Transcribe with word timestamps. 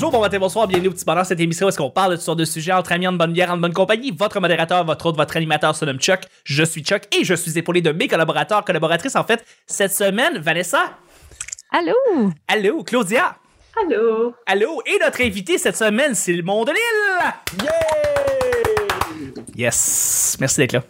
Bonjour, 0.00 0.12
bon 0.12 0.22
matin, 0.22 0.38
bonsoir, 0.38 0.66
bienvenue 0.66 0.88
au 0.88 0.92
petit 0.92 1.04
bonheur. 1.04 1.26
Cette 1.26 1.40
émission 1.40 1.66
où 1.66 1.68
est-ce 1.68 1.76
qu'on 1.76 1.90
parle 1.90 2.12
de 2.12 2.16
toutes 2.16 2.24
sortes 2.24 2.38
de 2.38 2.46
sujets 2.46 2.72
entre 2.72 2.90
amis, 2.92 3.06
en 3.06 3.12
bonne 3.12 3.34
bière, 3.34 3.52
en 3.52 3.58
bonne 3.58 3.74
compagnie? 3.74 4.12
Votre 4.12 4.40
modérateur, 4.40 4.82
votre 4.82 5.04
autre, 5.04 5.18
votre 5.18 5.36
animateur 5.36 5.76
se 5.76 5.84
nomme 5.84 5.98
Chuck. 5.98 6.20
Je 6.44 6.64
suis 6.64 6.82
Chuck 6.82 7.02
et 7.14 7.22
je 7.22 7.34
suis 7.34 7.58
épaulé 7.58 7.82
de 7.82 7.92
mes 7.92 8.08
collaborateurs, 8.08 8.64
collaboratrices 8.64 9.14
en 9.14 9.24
fait. 9.24 9.44
Cette 9.66 9.92
semaine, 9.92 10.38
Vanessa. 10.38 10.96
Allô? 11.70 11.92
Allô, 12.48 12.82
Claudia. 12.82 13.36
Allô? 13.78 14.32
Allô, 14.46 14.82
et 14.86 14.98
notre 15.04 15.20
invité 15.20 15.58
cette 15.58 15.76
semaine, 15.76 16.14
c'est 16.14 16.32
le 16.32 16.44
monde 16.44 16.68
de 16.68 16.72
l'île. 16.72 17.34
Yeah! 17.62 19.34
Yes, 19.54 20.38
merci 20.40 20.60
d'être 20.60 20.72
là. 20.72 20.82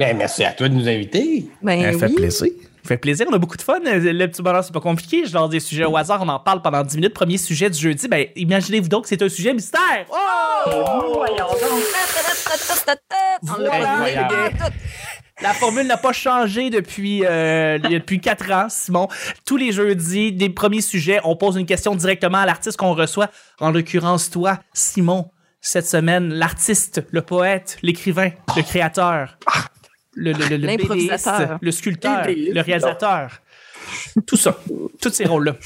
Ben, 0.00 0.16
merci 0.16 0.42
à 0.42 0.52
toi 0.52 0.68
de 0.68 0.74
nous 0.74 0.88
inviter. 0.88 1.48
Ben 1.62 1.92
Ça 1.92 1.98
fait 2.00 2.06
oui. 2.06 2.14
plaisir. 2.16 2.50
Ça 2.84 2.88
fait 2.88 2.98
plaisir, 2.98 3.24
on 3.30 3.32
a 3.32 3.38
beaucoup 3.38 3.56
de 3.56 3.62
fun. 3.62 3.78
Le 3.82 4.26
petit 4.26 4.42
bonheur, 4.42 4.62
c'est 4.62 4.74
pas 4.74 4.78
compliqué. 4.78 5.24
Je 5.24 5.32
lance 5.32 5.48
des 5.48 5.60
sujets 5.60 5.86
au 5.86 5.96
hasard, 5.96 6.20
on 6.20 6.28
en 6.28 6.38
parle 6.38 6.60
pendant 6.60 6.82
10 6.82 6.96
minutes. 6.96 7.14
Premier 7.14 7.38
sujet 7.38 7.70
du 7.70 7.80
jeudi, 7.80 8.08
ben 8.08 8.26
imaginez-vous 8.36 8.90
donc 8.90 9.04
que 9.04 9.08
c'est 9.08 9.22
un 9.22 9.28
sujet 9.30 9.54
mystère. 9.54 10.04
Oh! 10.10 11.14
Voyons 11.14 11.48
donc. 11.48 11.82
L'a 15.40 15.54
formule 15.54 15.86
n'a 15.86 15.96
pas 15.96 16.12
changé 16.12 16.68
depuis, 16.68 17.24
euh, 17.24 17.78
depuis 17.78 18.20
4 18.20 18.52
ans, 18.52 18.66
Simon. 18.68 19.08
Tous 19.46 19.56
les 19.56 19.72
jeudis, 19.72 20.32
des 20.32 20.50
premiers 20.50 20.82
sujets, 20.82 21.20
on 21.24 21.36
pose 21.36 21.56
une 21.56 21.64
question 21.64 21.94
directement 21.94 22.38
à 22.38 22.44
l'artiste 22.44 22.76
qu'on 22.76 22.92
reçoit. 22.92 23.30
En 23.60 23.70
l'occurrence, 23.70 24.28
toi, 24.28 24.58
Simon, 24.74 25.30
cette 25.62 25.86
semaine, 25.86 26.34
l'artiste, 26.34 27.02
le 27.12 27.22
poète, 27.22 27.78
l'écrivain, 27.80 28.28
le 28.54 28.62
créateur, 28.62 29.38
le, 30.16 30.32
le, 30.32 31.58
le, 31.60 31.70
sculpteur, 31.70 32.26
le 32.26 32.60
réalisateur. 32.60 33.40
Tout 34.26 34.36
ça. 34.36 34.56
Tous 35.00 35.10
ces 35.12 35.24
rôles-là. 35.24 35.56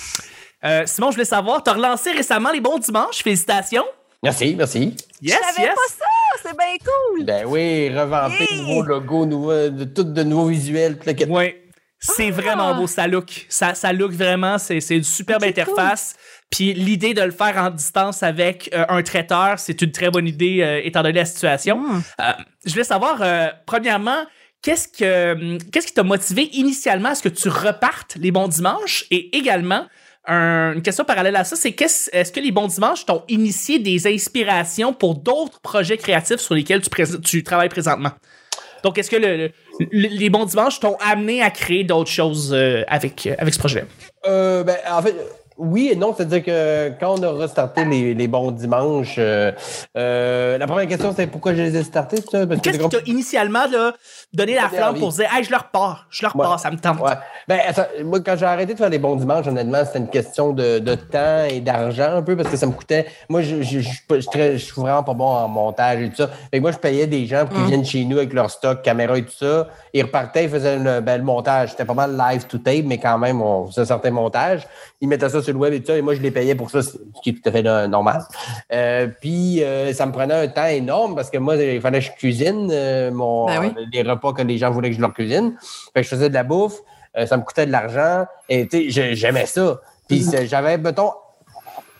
Euh, 0.65 0.83
Simon, 0.87 1.11
je 1.11 1.17
voulais 1.17 1.25
savoir, 1.25 1.63
t'as 1.63 1.75
relancé 1.75 2.11
récemment 2.11 2.51
les 2.51 2.61
bons 2.61 2.79
dimanches. 2.79 3.23
Félicitations. 3.23 3.85
Merci, 4.23 4.55
merci. 4.57 4.97
Yes, 5.23 5.37
Je 5.37 5.55
savais 5.55 5.69
yes. 5.69 5.75
pas 5.75 5.95
ça, 5.97 6.43
c'est 6.43 6.57
bien 6.57 6.77
cool. 6.85 7.25
Ben 7.25 7.45
oui, 7.47 7.89
revampé, 7.97 8.47
Yeah! 8.51 8.63
nouveau 8.63 8.83
logo, 8.83 9.27
nouveau, 9.27 9.69
de, 9.69 9.85
tout 9.85 10.03
de 10.03 10.23
nouveaux 10.25 10.49
visuels, 10.49 10.99
tout 10.99 11.07
le 11.07 11.13
kit. 11.13 11.25
Ouais. 11.27 11.63
C'est 12.01 12.31
vraiment 12.31 12.77
beau, 12.77 12.87
ça 12.87 13.09
look. 13.09 13.47
Ça, 13.49 13.75
ça 13.75 13.93
look 13.93 14.13
vraiment, 14.13 14.59
c'est 14.59 14.81
c'est 14.81 14.97
une 14.97 15.05
superbe 15.05 15.43
interface. 15.43 16.15
Puis 16.49 16.73
l'idée 16.73 17.13
de 17.13 17.23
le 17.23 17.33
faire 17.33 17.57
en 17.59 17.71
distance 17.71 18.23
avec 18.23 18.71
euh, 18.73 18.85
un 18.89 19.03
traiteur, 19.03 19.59
c'est 19.59 19.83
une 19.83 19.91
très 19.91 20.09
bonne 20.09 20.29
idée 20.29 20.61
euh, 20.63 20.81
étant 20.83 21.03
donné 21.03 21.19
la 21.19 21.25
situation. 21.25 21.83
Euh, 22.21 22.33
je 22.65 22.71
voulais 22.71 22.85
savoir, 22.85 23.19
euh, 23.21 23.49
premièrement, 23.67 24.25
qu'est-ce 24.63 24.89
que 24.89 25.33
hum, 25.33 25.59
qu'est-ce 25.73 25.87
qui 25.87 25.95
t'a 25.95 26.03
motivé 26.03 26.49
initialement 26.53 27.11
à 27.11 27.15
ce 27.15 27.23
que 27.23 27.29
tu 27.29 27.49
repartes 27.49 28.17
les 28.17 28.31
bons 28.31 28.49
dimanches? 28.49 29.05
Et 29.11 29.37
également 29.37 29.87
un- 30.27 30.73
une 30.75 30.83
question 30.83 31.05
parallèle 31.05 31.37
à 31.37 31.45
ça, 31.45 31.57
c'est 31.57 31.73
est-ce 31.81 32.33
que 32.33 32.41
les 32.41 32.53
bons 32.53 32.67
dimanches 32.69 33.07
t'ont 33.07 33.25
initié 33.29 33.79
des 33.79 34.07
inspirations 34.07 34.93
pour 34.93 35.15
d'autres 35.15 35.61
projets 35.61 35.97
créatifs 35.97 36.41
sur 36.41 36.55
lesquels 36.55 36.83
tu, 37.25 37.43
travailles 37.43 37.71
présentement? 37.71 38.11
Donc, 38.85 38.99
est-ce 38.99 39.11
que 39.11 39.17
le- 39.17 39.37
le- 39.37 39.53
le- 39.91 40.09
les 40.09 40.31
bons 40.31 40.45
dimanches 40.45 40.79
t'ont 40.81 40.97
amené 41.01 41.43
à 41.43 41.51
créer 41.51 41.83
d'autres 41.83 42.11
choses 42.11 42.53
euh, 42.53 42.85
avec, 42.89 43.27
euh, 43.27 43.35
avec 43.39 43.55
ce 43.55 43.59
projet? 43.59 43.85
Euh, 44.27 44.63
ben, 44.63 44.77
en 44.89 45.03
fait, 45.03 45.15
oui 45.59 45.91
et 45.93 45.97
non. 45.97 46.15
C'est-à-dire 46.17 46.43
que 46.45 46.89
quand 47.01 47.19
on 47.19 47.23
a 47.23 47.33
restarté 47.33 47.85
les, 47.85 48.15
les 48.15 48.29
bons 48.29 48.51
dimanches, 48.53 49.17
euh, 49.19 49.53
euh, 49.97 50.57
la 50.59 50.67
première 50.67 50.87
question, 50.89 51.13
c'est 51.17 51.27
pourquoi 51.27 51.55
je 51.55 51.63
les 51.63 51.77
ai 51.77 51.83
startés, 51.83 52.17
ça? 52.19 52.47
Parce 52.47 52.61
que 52.61 52.65
Qu'est-ce 52.71 52.79
comme- 52.79 52.91
t'a 52.91 52.99
initialement 53.07 53.67
là, 53.71 53.93
donné 54.33 54.55
la 54.55 54.69
flamme 54.69 54.91
envie. 54.91 55.01
pour 55.01 55.11
dire 55.13 55.27
Hey, 55.33 55.45
je 55.45 55.51
leur 55.51 55.65
repars, 55.65 56.07
je 56.11 56.23
leur 56.23 56.33
repars, 56.33 56.53
Ouais. 56.53 56.59
ça 56.59 56.71
me 56.71 56.79
tente. 56.79 57.01
Ouais. 57.01 57.13
Ben, 57.47 57.61
attends, 57.69 57.87
moi, 58.05 58.21
quand 58.21 58.37
j'ai 58.37 58.47
arrêté 58.47 58.73
de 58.75 58.79
faire 58.79 58.89
les 58.89 58.99
bons 58.99 59.17
dimanches, 59.17 59.47
honnêtement, 59.47 59.85
c'était 59.85 59.99
une 59.99 60.09
question 60.09 60.53
de, 60.53 60.79
de 60.79 60.95
temps 60.95 61.45
et 61.51 61.61
d'argent 61.61 62.17
un 62.17 62.23
peu 62.23 62.37
parce 62.37 62.49
que 62.49 62.57
ça 62.57 62.67
me 62.67 62.73
coûtait. 62.73 63.07
Moi, 63.29 63.43
je, 63.43 63.63
je, 63.63 63.81
je, 63.81 63.89
suis 64.21 64.59
je 64.59 64.75
vraiment 64.81 65.03
pas 65.03 65.15
bon 65.15 65.27
en 65.29 65.49
montage 65.49 66.03
et 66.03 66.09
tout 66.11 66.17
ça. 66.17 66.29
Fait 66.51 66.59
que 66.59 66.63
moi, 66.63 66.73
je 66.73 66.79
payais 66.79 67.07
des 67.07 67.27
gens 67.27 67.47
pour 67.47 67.57
qu'ils 67.57 67.67
viennent 67.67 67.85
chez 67.85 68.05
nous 68.05 68.19
avec 68.19 68.33
leur 68.33 68.51
stock, 68.51 68.83
caméra 68.83 69.19
et 69.19 69.23
tout 69.25 69.33
ça. 69.37 69.69
Ils 69.93 70.03
repartaient, 70.03 70.45
ils 70.45 70.51
faisaient 70.51 70.79
le, 70.79 71.01
ben, 71.01 71.17
le 71.19 71.25
montage. 71.25 71.71
C'était 71.71 71.85
pas 71.85 71.95
mal 71.95 72.17
live 72.17 72.47
to 72.47 72.59
tape, 72.59 72.85
mais 72.85 72.99
quand 72.99 73.19
même, 73.19 73.41
on 73.43 73.67
faisait 73.67 73.81
un 73.83 73.87
certain 73.87 74.11
montage. 74.11 74.67
Ils 75.01 75.09
mettaient 75.09 75.29
ça 75.29 75.43
sur 75.43 75.48
le 75.53 75.59
web 75.59 75.73
et 75.73 75.81
tout 75.81 75.87
ça, 75.87 75.97
et 75.99 76.03
moi, 76.03 76.15
je 76.15 76.21
les 76.21 76.31
payais 76.31 76.55
pour 76.55 76.71
ça, 76.71 76.83
ce 76.83 76.93
qui 77.23 77.31
est 77.31 77.33
tout 77.35 77.49
à 77.49 77.53
fait 77.53 77.67
euh, 77.67 77.87
normal. 77.87 78.23
Euh, 78.73 79.09
puis, 79.21 79.63
euh, 79.63 79.93
ça 79.93 80.07
me 80.07 80.13
prenait 80.13 80.35
un 80.35 80.49
temps 80.49 80.67
énorme 80.67 81.15
parce 81.15 81.31
que 81.31 81.39
moi, 81.39 81.57
il 81.57 81.81
fallait 81.81 82.01
que 82.01 82.07
je 82.07 82.13
cuisine 82.13 82.67
mon, 83.13 83.47
Ben 83.47 83.61
oui. 83.77 83.87
les 83.93 84.03
repas 84.03 84.33
que 84.33 84.43
les 84.43 84.59
gens 84.59 84.71
voulaient 84.71 84.91
que 84.91 84.97
je 84.97 85.01
leur 85.01 85.15
cuisine. 85.15 85.55
Fait 85.95 86.01
que 86.01 86.05
je 86.05 86.09
faisais 86.09 86.29
de 86.29 86.35
la 86.35 86.45
bouffe, 86.45 86.79
ça 87.27 87.37
me 87.37 87.43
coûtait 87.43 87.67
de 87.67 87.73
l'argent, 87.73 88.27
et 88.49 88.67
tu 88.69 88.85
sais, 88.85 88.91
j'ai- 88.91 89.15
j'aimais 89.17 89.47
ça. 89.47 89.81
Puis 90.07 90.23
c'est- 90.23 90.47
j'avais, 90.47 90.79
mettons, 90.79 91.13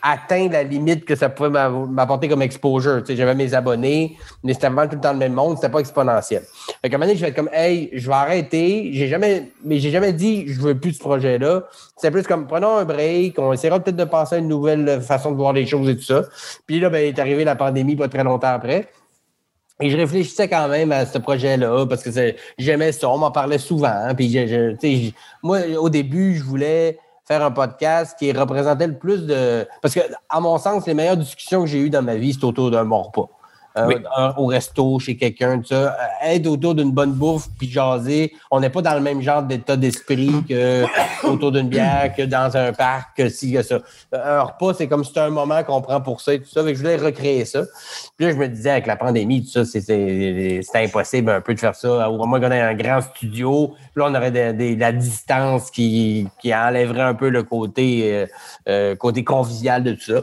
atteint 0.01 0.47
la 0.49 0.63
limite 0.63 1.05
que 1.05 1.15
ça 1.15 1.29
pouvait 1.29 1.49
m'apporter 1.49 2.27
comme 2.27 2.41
exposure. 2.41 2.99
Tu 2.99 3.07
sais, 3.07 3.15
j'avais 3.15 3.35
mes 3.35 3.53
abonnés, 3.53 4.17
mais 4.43 4.53
c'était 4.53 4.67
vraiment 4.69 4.87
tout 4.87 4.95
le 4.95 5.01
temps 5.01 5.13
le 5.13 5.19
même 5.19 5.33
monde, 5.33 5.55
c'était 5.57 5.69
pas 5.69 5.79
exponentiel. 5.79 6.43
Fait 6.81 6.89
qu'à 6.89 6.95
un 6.95 6.99
moment 6.99 7.05
donné, 7.07 7.17
je 7.17 7.21
vais 7.21 7.29
être 7.29 7.35
comme, 7.35 7.49
hey, 7.53 7.89
je 7.93 8.07
vais 8.07 8.13
arrêter. 8.13 8.91
J'ai 8.93 9.07
jamais, 9.07 9.51
mais 9.63 9.79
j'ai 9.79 9.91
jamais 9.91 10.13
dit, 10.13 10.45
je 10.47 10.59
veux 10.61 10.77
plus 10.79 10.93
ce 10.93 10.99
projet-là. 10.99 11.63
C'est 11.97 12.11
plus 12.11 12.23
comme, 12.23 12.47
prenons 12.47 12.77
un 12.77 12.85
break, 12.85 13.37
on 13.39 13.53
essaiera 13.53 13.79
peut-être 13.79 13.97
de 13.97 14.03
penser 14.05 14.35
à 14.35 14.37
une 14.39 14.47
nouvelle 14.47 15.01
façon 15.01 15.31
de 15.31 15.35
voir 15.37 15.53
les 15.53 15.65
choses 15.65 15.89
et 15.89 15.95
tout 15.95 16.03
ça. 16.03 16.23
Puis 16.65 16.79
là, 16.79 16.89
ben, 16.89 17.03
est 17.05 17.19
arrivé 17.19 17.43
la 17.43 17.55
pandémie 17.55 17.95
pas 17.95 18.07
très 18.07 18.23
longtemps 18.23 18.47
après. 18.53 18.87
Et 19.81 19.89
je 19.89 19.95
réfléchissais 19.95 20.49
quand 20.49 20.67
même 20.67 20.91
à 20.91 21.05
ce 21.05 21.17
projet-là 21.19 21.85
parce 21.85 22.03
que 22.03 22.09
j'aimais 22.57 22.91
ça, 22.91 23.07
on 23.09 23.17
m'en 23.17 23.31
parlait 23.31 23.57
souvent. 23.57 23.87
hein, 23.87 24.13
puis 24.13 24.29
je- 24.29 24.75
je- 24.81 25.11
moi, 25.41 25.59
au 25.79 25.87
début, 25.89 26.35
je 26.35 26.43
voulais 26.43 26.97
faire 27.29 27.43
un 27.43 27.51
podcast 27.51 28.17
qui 28.17 28.31
représentait 28.31 28.87
le 28.87 28.97
plus 28.97 29.27
de. 29.27 29.67
Parce 29.81 29.93
que, 29.93 29.99
à 30.29 30.39
mon 30.39 30.57
sens, 30.57 30.87
les 30.87 30.95
meilleures 30.95 31.17
discussions 31.17 31.61
que 31.61 31.67
j'ai 31.67 31.79
eues 31.79 31.91
dans 31.91 32.01
ma 32.01 32.15
vie, 32.15 32.33
c'est 32.33 32.43
autour 32.43 32.71
d'un 32.71 32.85
bon 32.85 33.03
repas. 33.03 33.29
Euh, 33.77 33.85
Oui. 33.87 33.95
un- 34.17 34.33
au 34.37 34.47
resto, 34.47 34.97
chez 34.99 35.15
quelqu'un, 35.15 35.59
tout 35.59 35.67
ça. 35.67 35.75
Euh, 35.75 36.27
Être 36.33 36.47
autour 36.47 36.73
d'une 36.75 36.91
bonne 36.91 37.11
bouffe, 37.13 37.47
puis 37.57 37.69
jaser. 37.69 38.33
On 38.51 38.59
n'est 38.59 38.69
pas 38.71 38.81
dans 38.81 38.95
le 38.95 38.99
même 38.99 39.21
genre 39.21 39.43
d'état 39.43 39.77
d'esprit 39.77 40.31
que 40.49 40.83
autour 41.27 41.51
d'une 41.51 41.69
bière, 41.69 42.11
que 42.17 42.23
dans 42.23 42.55
un 42.57 42.73
parc, 42.73 43.15
que 43.17 43.29
ci, 43.29 43.53
que 43.53 43.61
ça. 43.61 43.77
Un 44.11 44.41
repas, 44.41 44.73
c'est 44.73 44.87
comme 44.87 45.03
si 45.03 45.09
c'était 45.09 45.19
un 45.21 45.29
moment 45.29 45.63
qu'on 45.63 45.81
prend 45.81 46.01
pour 46.01 46.19
ça 46.19 46.33
et 46.33 46.39
tout 46.39 46.49
ça. 46.49 46.63
Fait 46.63 46.71
que 46.71 46.77
je 46.77 46.81
voulais 46.83 46.95
recréer 46.97 47.45
ça. 47.45 47.61
Puis 48.17 48.25
là, 48.25 48.31
je 48.33 48.37
me 48.37 48.47
disais, 48.47 48.71
avec 48.71 48.87
la 48.87 48.95
pandémie, 48.95 49.43
tout 49.43 49.51
ça, 49.51 49.65
c'est- 49.65 50.61
impossible 50.75 51.29
un 51.29 51.41
peu 51.41 51.53
de 51.53 51.59
faire 51.59 51.75
ça. 51.75 52.09
Au 52.09 52.25
moins 52.25 52.39
qu'on 52.39 52.51
ait 52.51 52.59
un 52.61 52.73
grand 52.73 53.01
studio, 53.01 53.73
puis 53.93 54.01
là, 54.03 54.07
on 54.09 54.15
aurait 54.15 54.31
des- 54.31 54.53
des- 54.53 54.75
la 54.75 54.91
distance 54.91 55.69
qui, 55.71 56.27
qui 56.41 56.53
enlèverait 56.55 57.01
un 57.01 57.13
peu 57.13 57.29
le 57.29 57.43
côté, 57.43 58.01
euh, 58.13 58.25
euh, 58.67 58.95
côté 58.95 59.23
convivial 59.23 59.83
de 59.83 59.91
tout 59.93 60.13
ça. 60.13 60.21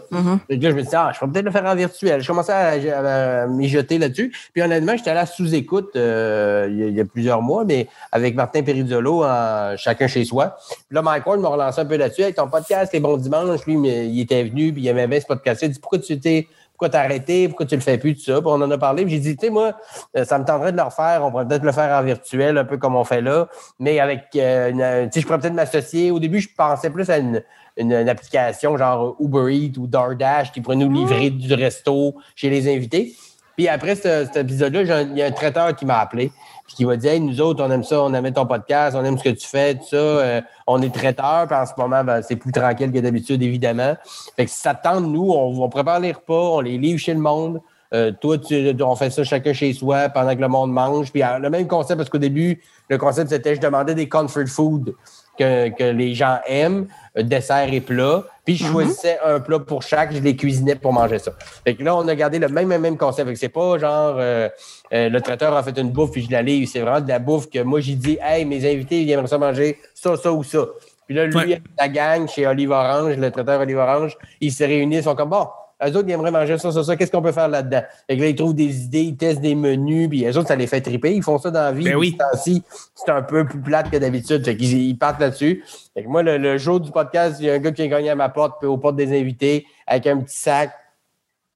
Fait 0.49 0.59
que 0.59 0.65
là, 0.65 0.71
je 0.71 0.75
me 0.77 0.83
disais, 0.83 0.97
ah, 0.97 1.11
je 1.13 1.19
pourrais 1.19 1.31
peut-être 1.33 1.45
le 1.45 1.51
faire 1.51 1.65
en 1.67 1.75
virtuel. 1.75 2.21
Je 2.23 2.27
commençais 2.27 2.53
à, 2.53 2.69
à 2.71 3.36
mijoter 3.47 3.99
là-dessus. 3.99 4.33
Puis 4.53 4.63
honnêtement, 4.63 4.97
j'étais 4.97 5.11
allé 5.11 5.21
à 5.21 5.27
sous-écoute 5.27 5.97
euh, 5.97 6.69
il, 6.71 6.95
y 6.95 7.01
a, 7.01 7.05
plusieurs 7.05 7.43
mois, 7.43 7.65
mais 7.65 7.89
avec 8.13 8.35
Martin 8.35 8.63
Perizzolo, 8.63 9.25
en 9.25 9.77
chacun 9.77 10.07
chez 10.07 10.25
soi. 10.25 10.57
Puis 10.89 10.95
là, 10.95 11.03
Mike 11.03 11.27
Ward 11.27 11.41
m'a 11.41 11.49
relancé 11.49 11.81
un 11.81 11.87
peu 11.87 11.97
là-dessus. 11.97 12.23
Avec 12.23 12.37
ton 12.37 12.49
podcast, 12.49 12.93
Les 12.93 13.01
Bons 13.01 13.19
Dimanches, 13.19 13.67
lui, 13.67 13.75
il 13.75 14.21
était 14.21 14.45
venu, 14.45 14.73
puis 14.73 14.83
il 14.83 14.89
aimait 14.89 15.07
bien 15.07 15.21
ce 15.21 15.27
podcast. 15.27 15.63
Il 15.63 15.71
dit, 15.71 15.79
pourquoi 15.79 15.99
tu 15.99 16.19
t'es. 16.19 16.49
Pourquoi 16.77 16.91
t'as 16.91 17.05
arrêté? 17.05 17.49
Pourquoi 17.49 17.65
tu 17.65 17.75
le 17.75 17.81
fais 17.81 17.97
plus? 17.97 18.15
Tout 18.17 18.21
ça? 18.21 18.35
Puis 18.35 18.45
on 18.45 18.61
en 18.61 18.71
a 18.71 18.77
parlé. 18.77 19.09
J'ai 19.09 19.19
dit, 19.19 19.35
tu 19.35 19.47
sais, 19.47 19.51
moi, 19.51 19.73
euh, 20.15 20.27
ça 20.27 20.39
me 20.39 20.45
tenterait 20.45 20.73
de 20.73 20.77
le 20.77 20.83
refaire. 20.83 21.23
On 21.25 21.31
pourrait 21.31 21.49
peut-être 21.49 21.63
le 21.63 21.73
faire 21.73 21.99
en 21.99 22.03
virtuel, 22.03 22.59
un 22.59 22.67
peu 22.67 22.77
comme 22.77 22.97
on 22.97 23.05
fait 23.05 23.23
là. 23.23 23.49
Mais 23.79 23.99
avec, 23.99 24.25
euh, 24.37 24.73
tu 25.05 25.13
sais, 25.13 25.21
je 25.21 25.27
pourrais 25.27 25.39
peut-être 25.39 25.55
m'associer. 25.55 26.11
Au 26.11 26.19
début, 26.19 26.39
je 26.39 26.51
pensais 26.55 26.91
plus 26.91 27.09
à 27.09 27.17
une, 27.17 27.43
une, 27.77 27.93
une 27.93 28.09
application 28.09 28.77
genre 28.77 29.17
Uber 29.21 29.55
Eats 29.55 29.79
ou 29.79 29.87
DoorDash 29.87 30.53
qui 30.53 30.61
pourrait 30.61 30.77
nous 30.77 30.91
livrer 30.93 31.31
du 31.31 31.53
resto 31.55 32.15
chez 32.35 32.51
les 32.51 32.69
invités. 32.75 33.15
Puis 33.57 33.69
après 33.69 33.95
ce- 33.97 34.25
cet 34.27 34.37
épisode-là, 34.37 35.03
il 35.03 35.17
y 35.17 35.23
a 35.23 35.27
un 35.27 35.31
traiteur 35.31 35.75
qui 35.75 35.87
m'a 35.87 35.99
appelé 36.01 36.31
puis 36.67 36.75
qui 36.77 36.85
m'a 36.85 36.97
dit 36.97 37.07
Hey, 37.07 37.21
nous 37.21 37.41
autres, 37.41 37.65
on 37.65 37.71
aime 37.71 37.85
ça, 37.85 38.03
on 38.03 38.13
aime 38.13 38.31
ton 38.33 38.45
podcast, 38.45 38.97
on 38.99 39.05
aime 39.05 39.17
ce 39.17 39.25
que 39.25 39.29
tu 39.31 39.47
fais, 39.47 39.75
tout 39.77 39.85
ça. 39.91 39.97
euh, 39.97 40.41
on 40.67 40.83
est 40.83 40.93
traiteur, 40.93 41.47
puis 41.47 41.57
en 41.57 41.65
ce 41.65 41.73
moment, 41.79 42.03
ben, 42.05 42.21
c'est 42.23 42.37
plus 42.37 42.53
tranquille 42.53 42.91
que 42.93 42.99
d'habitude, 42.99 43.43
évidemment. 43.43 43.95
Fait 44.37 44.45
que 44.45 44.51
si 44.51 44.59
ça 44.59 44.75
te 44.75 44.83
tente, 44.83 45.05
nous, 45.07 45.31
on, 45.31 45.63
on 45.63 45.69
prépare 45.69 46.01
les 46.01 46.13
repas, 46.13 46.35
on 46.35 46.61
les 46.61 46.77
livre 46.77 46.99
chez 46.99 47.15
le 47.15 47.21
monde. 47.21 47.61
Euh, 47.95 48.11
toi, 48.21 48.37
tu- 48.37 48.75
on 48.83 48.97
fait 48.97 49.11
ça 49.11 49.23
chacun 49.23 49.53
chez 49.53 49.73
soi 49.73 50.09
pendant 50.09 50.35
que 50.35 50.41
le 50.41 50.49
monde 50.49 50.73
mange. 50.73 51.13
Puis 51.13 51.23
euh, 51.23 51.39
le 51.39 51.49
même 51.51 51.69
concept, 51.69 51.97
parce 51.99 52.11
qu'au 52.11 52.19
début, 52.19 52.61
le 52.91 52.99
concept, 52.99 53.31
c'était 53.31 53.55
je 53.55 53.61
demandais 53.61 53.95
des 53.95 54.09
comfort 54.09 54.49
food 54.49 54.93
que, 55.39 55.69
que 55.71 55.85
les 55.85 56.15
gens 56.15 56.39
aiment, 56.47 56.87
euh, 57.17 57.23
dessert 57.23 57.73
et 57.73 57.81
plat. 57.81 58.25
Puis 58.45 58.57
je 58.57 58.67
choisissais 58.67 59.19
un 59.25 59.41
plat 59.41 59.59
pour 59.59 59.83
chaque, 59.83 60.13
je 60.13 60.21
les 60.21 60.37
cuisinais 60.37 60.77
pour 60.77 60.93
manger 60.93 61.19
ça. 61.19 61.33
Fait 61.65 61.75
que 61.75 61.83
là, 61.83 61.97
on 61.97 62.07
a 62.07 62.15
gardé 62.15 62.39
le 62.39 62.49
même, 62.49 62.69
même, 62.69 62.83
même 62.83 62.97
concept. 62.97 63.35
C'est 63.37 63.49
pas 63.49 63.79
genre 63.79 64.17
euh, 64.19 64.49
euh, 64.93 65.09
le 65.09 65.21
traiteur 65.21 65.55
a 65.57 65.63
fait 65.63 65.77
une 65.79 65.91
bouffe 65.91 66.13
puis 66.13 66.23
je 66.23 66.31
la 66.31 66.43
livre. 66.43 66.69
C'est 66.73 66.81
vraiment 66.81 67.01
de 67.01 67.09
la 67.09 67.19
bouffe 67.19 67.51
que 67.51 67.61
moi 67.61 67.81
j'ai 67.81 67.95
dit 67.95 68.19
Hey, 68.23 68.45
mes 68.45 68.65
invités, 68.71 69.03
ils 69.03 69.11
aimeraient 69.11 69.27
ça 69.27 69.39
manger 69.39 69.79
ça, 69.95 70.17
ça 70.17 70.33
ou 70.33 70.45
ça. 70.45 70.67
Puis 71.07 71.15
là, 71.15 71.27
lui, 71.27 71.37
Ouais. 71.37 71.63
la 71.79 71.89
gang 71.89 72.29
chez 72.29 72.47
Olive 72.47 72.71
Orange, 72.71 73.17
le 73.17 73.31
traiteur 73.31 73.61
Olive 73.61 73.79
Orange, 73.79 74.17
ils 74.41 74.53
se 74.53 74.65
réunissent, 74.65 75.01
ils 75.01 75.05
sont 75.05 75.15
comme 75.15 75.31
bon, 75.31 75.47
eux 75.85 75.89
autres, 75.89 76.05
ils 76.09 76.13
aimeraient 76.13 76.31
manger 76.31 76.57
ça, 76.59 76.73
ça, 76.73 76.83
ça. 76.83 76.97
Qu'est-ce 76.97 77.11
qu'on 77.13 77.21
peut 77.23 77.33
faire 77.33 77.49
là-dedans? 77.49 77.83
Fait 78.09 78.17
que 78.17 78.23
là, 78.23 78.29
ils 78.29 78.35
trouvent 78.35 78.55
des 78.55 78.85
idées, 78.85 79.03
ils 79.03 79.17
testent 79.17 79.41
des 79.41 79.55
menus, 79.55 80.09
puis 80.09 80.25
eux 80.25 80.37
autres, 80.39 80.49
ça 80.49 80.57
les 80.57 80.67
fait 80.67 80.81
triper. 80.81 81.15
Ils 81.15 81.23
font 81.23 81.39
ça 81.39 81.51
dans 81.51 81.61
la 81.61 81.73
vie. 81.73 81.85
Ben 81.85 81.97
oui. 81.97 82.17
C'est 82.45 83.11
un 83.11 83.23
peu 83.23 83.45
plus 83.45 83.61
plate 83.61 83.91
que 83.91 83.97
d'habitude. 83.97 84.45
Fait 84.45 84.57
qu'ils 84.57 84.73
ils 84.73 84.97
partent 84.97 85.21
là-dessus. 85.21 85.65
Fait 85.95 86.03
que 86.03 86.09
moi, 86.09 86.23
le, 86.23 86.39
le 86.39 86.57
jour 86.59 86.81
du 86.81 86.91
podcast, 86.91 87.37
il 87.41 87.47
y 87.47 87.51
a 87.51 87.55
un 87.55 87.59
gars 87.59 87.73
qui 87.73 87.83
a 87.83 87.89
gagné 87.89 88.11
à 88.11 88.15
ma 88.15 88.29
porte, 88.29 88.55
puis 88.61 88.69
aux 88.69 88.79
portes 88.79 88.97
des 88.97 89.19
invités, 89.19 89.67
avec 89.87 90.07
un 90.07 90.19
petit 90.19 90.37
sac, 90.37 90.71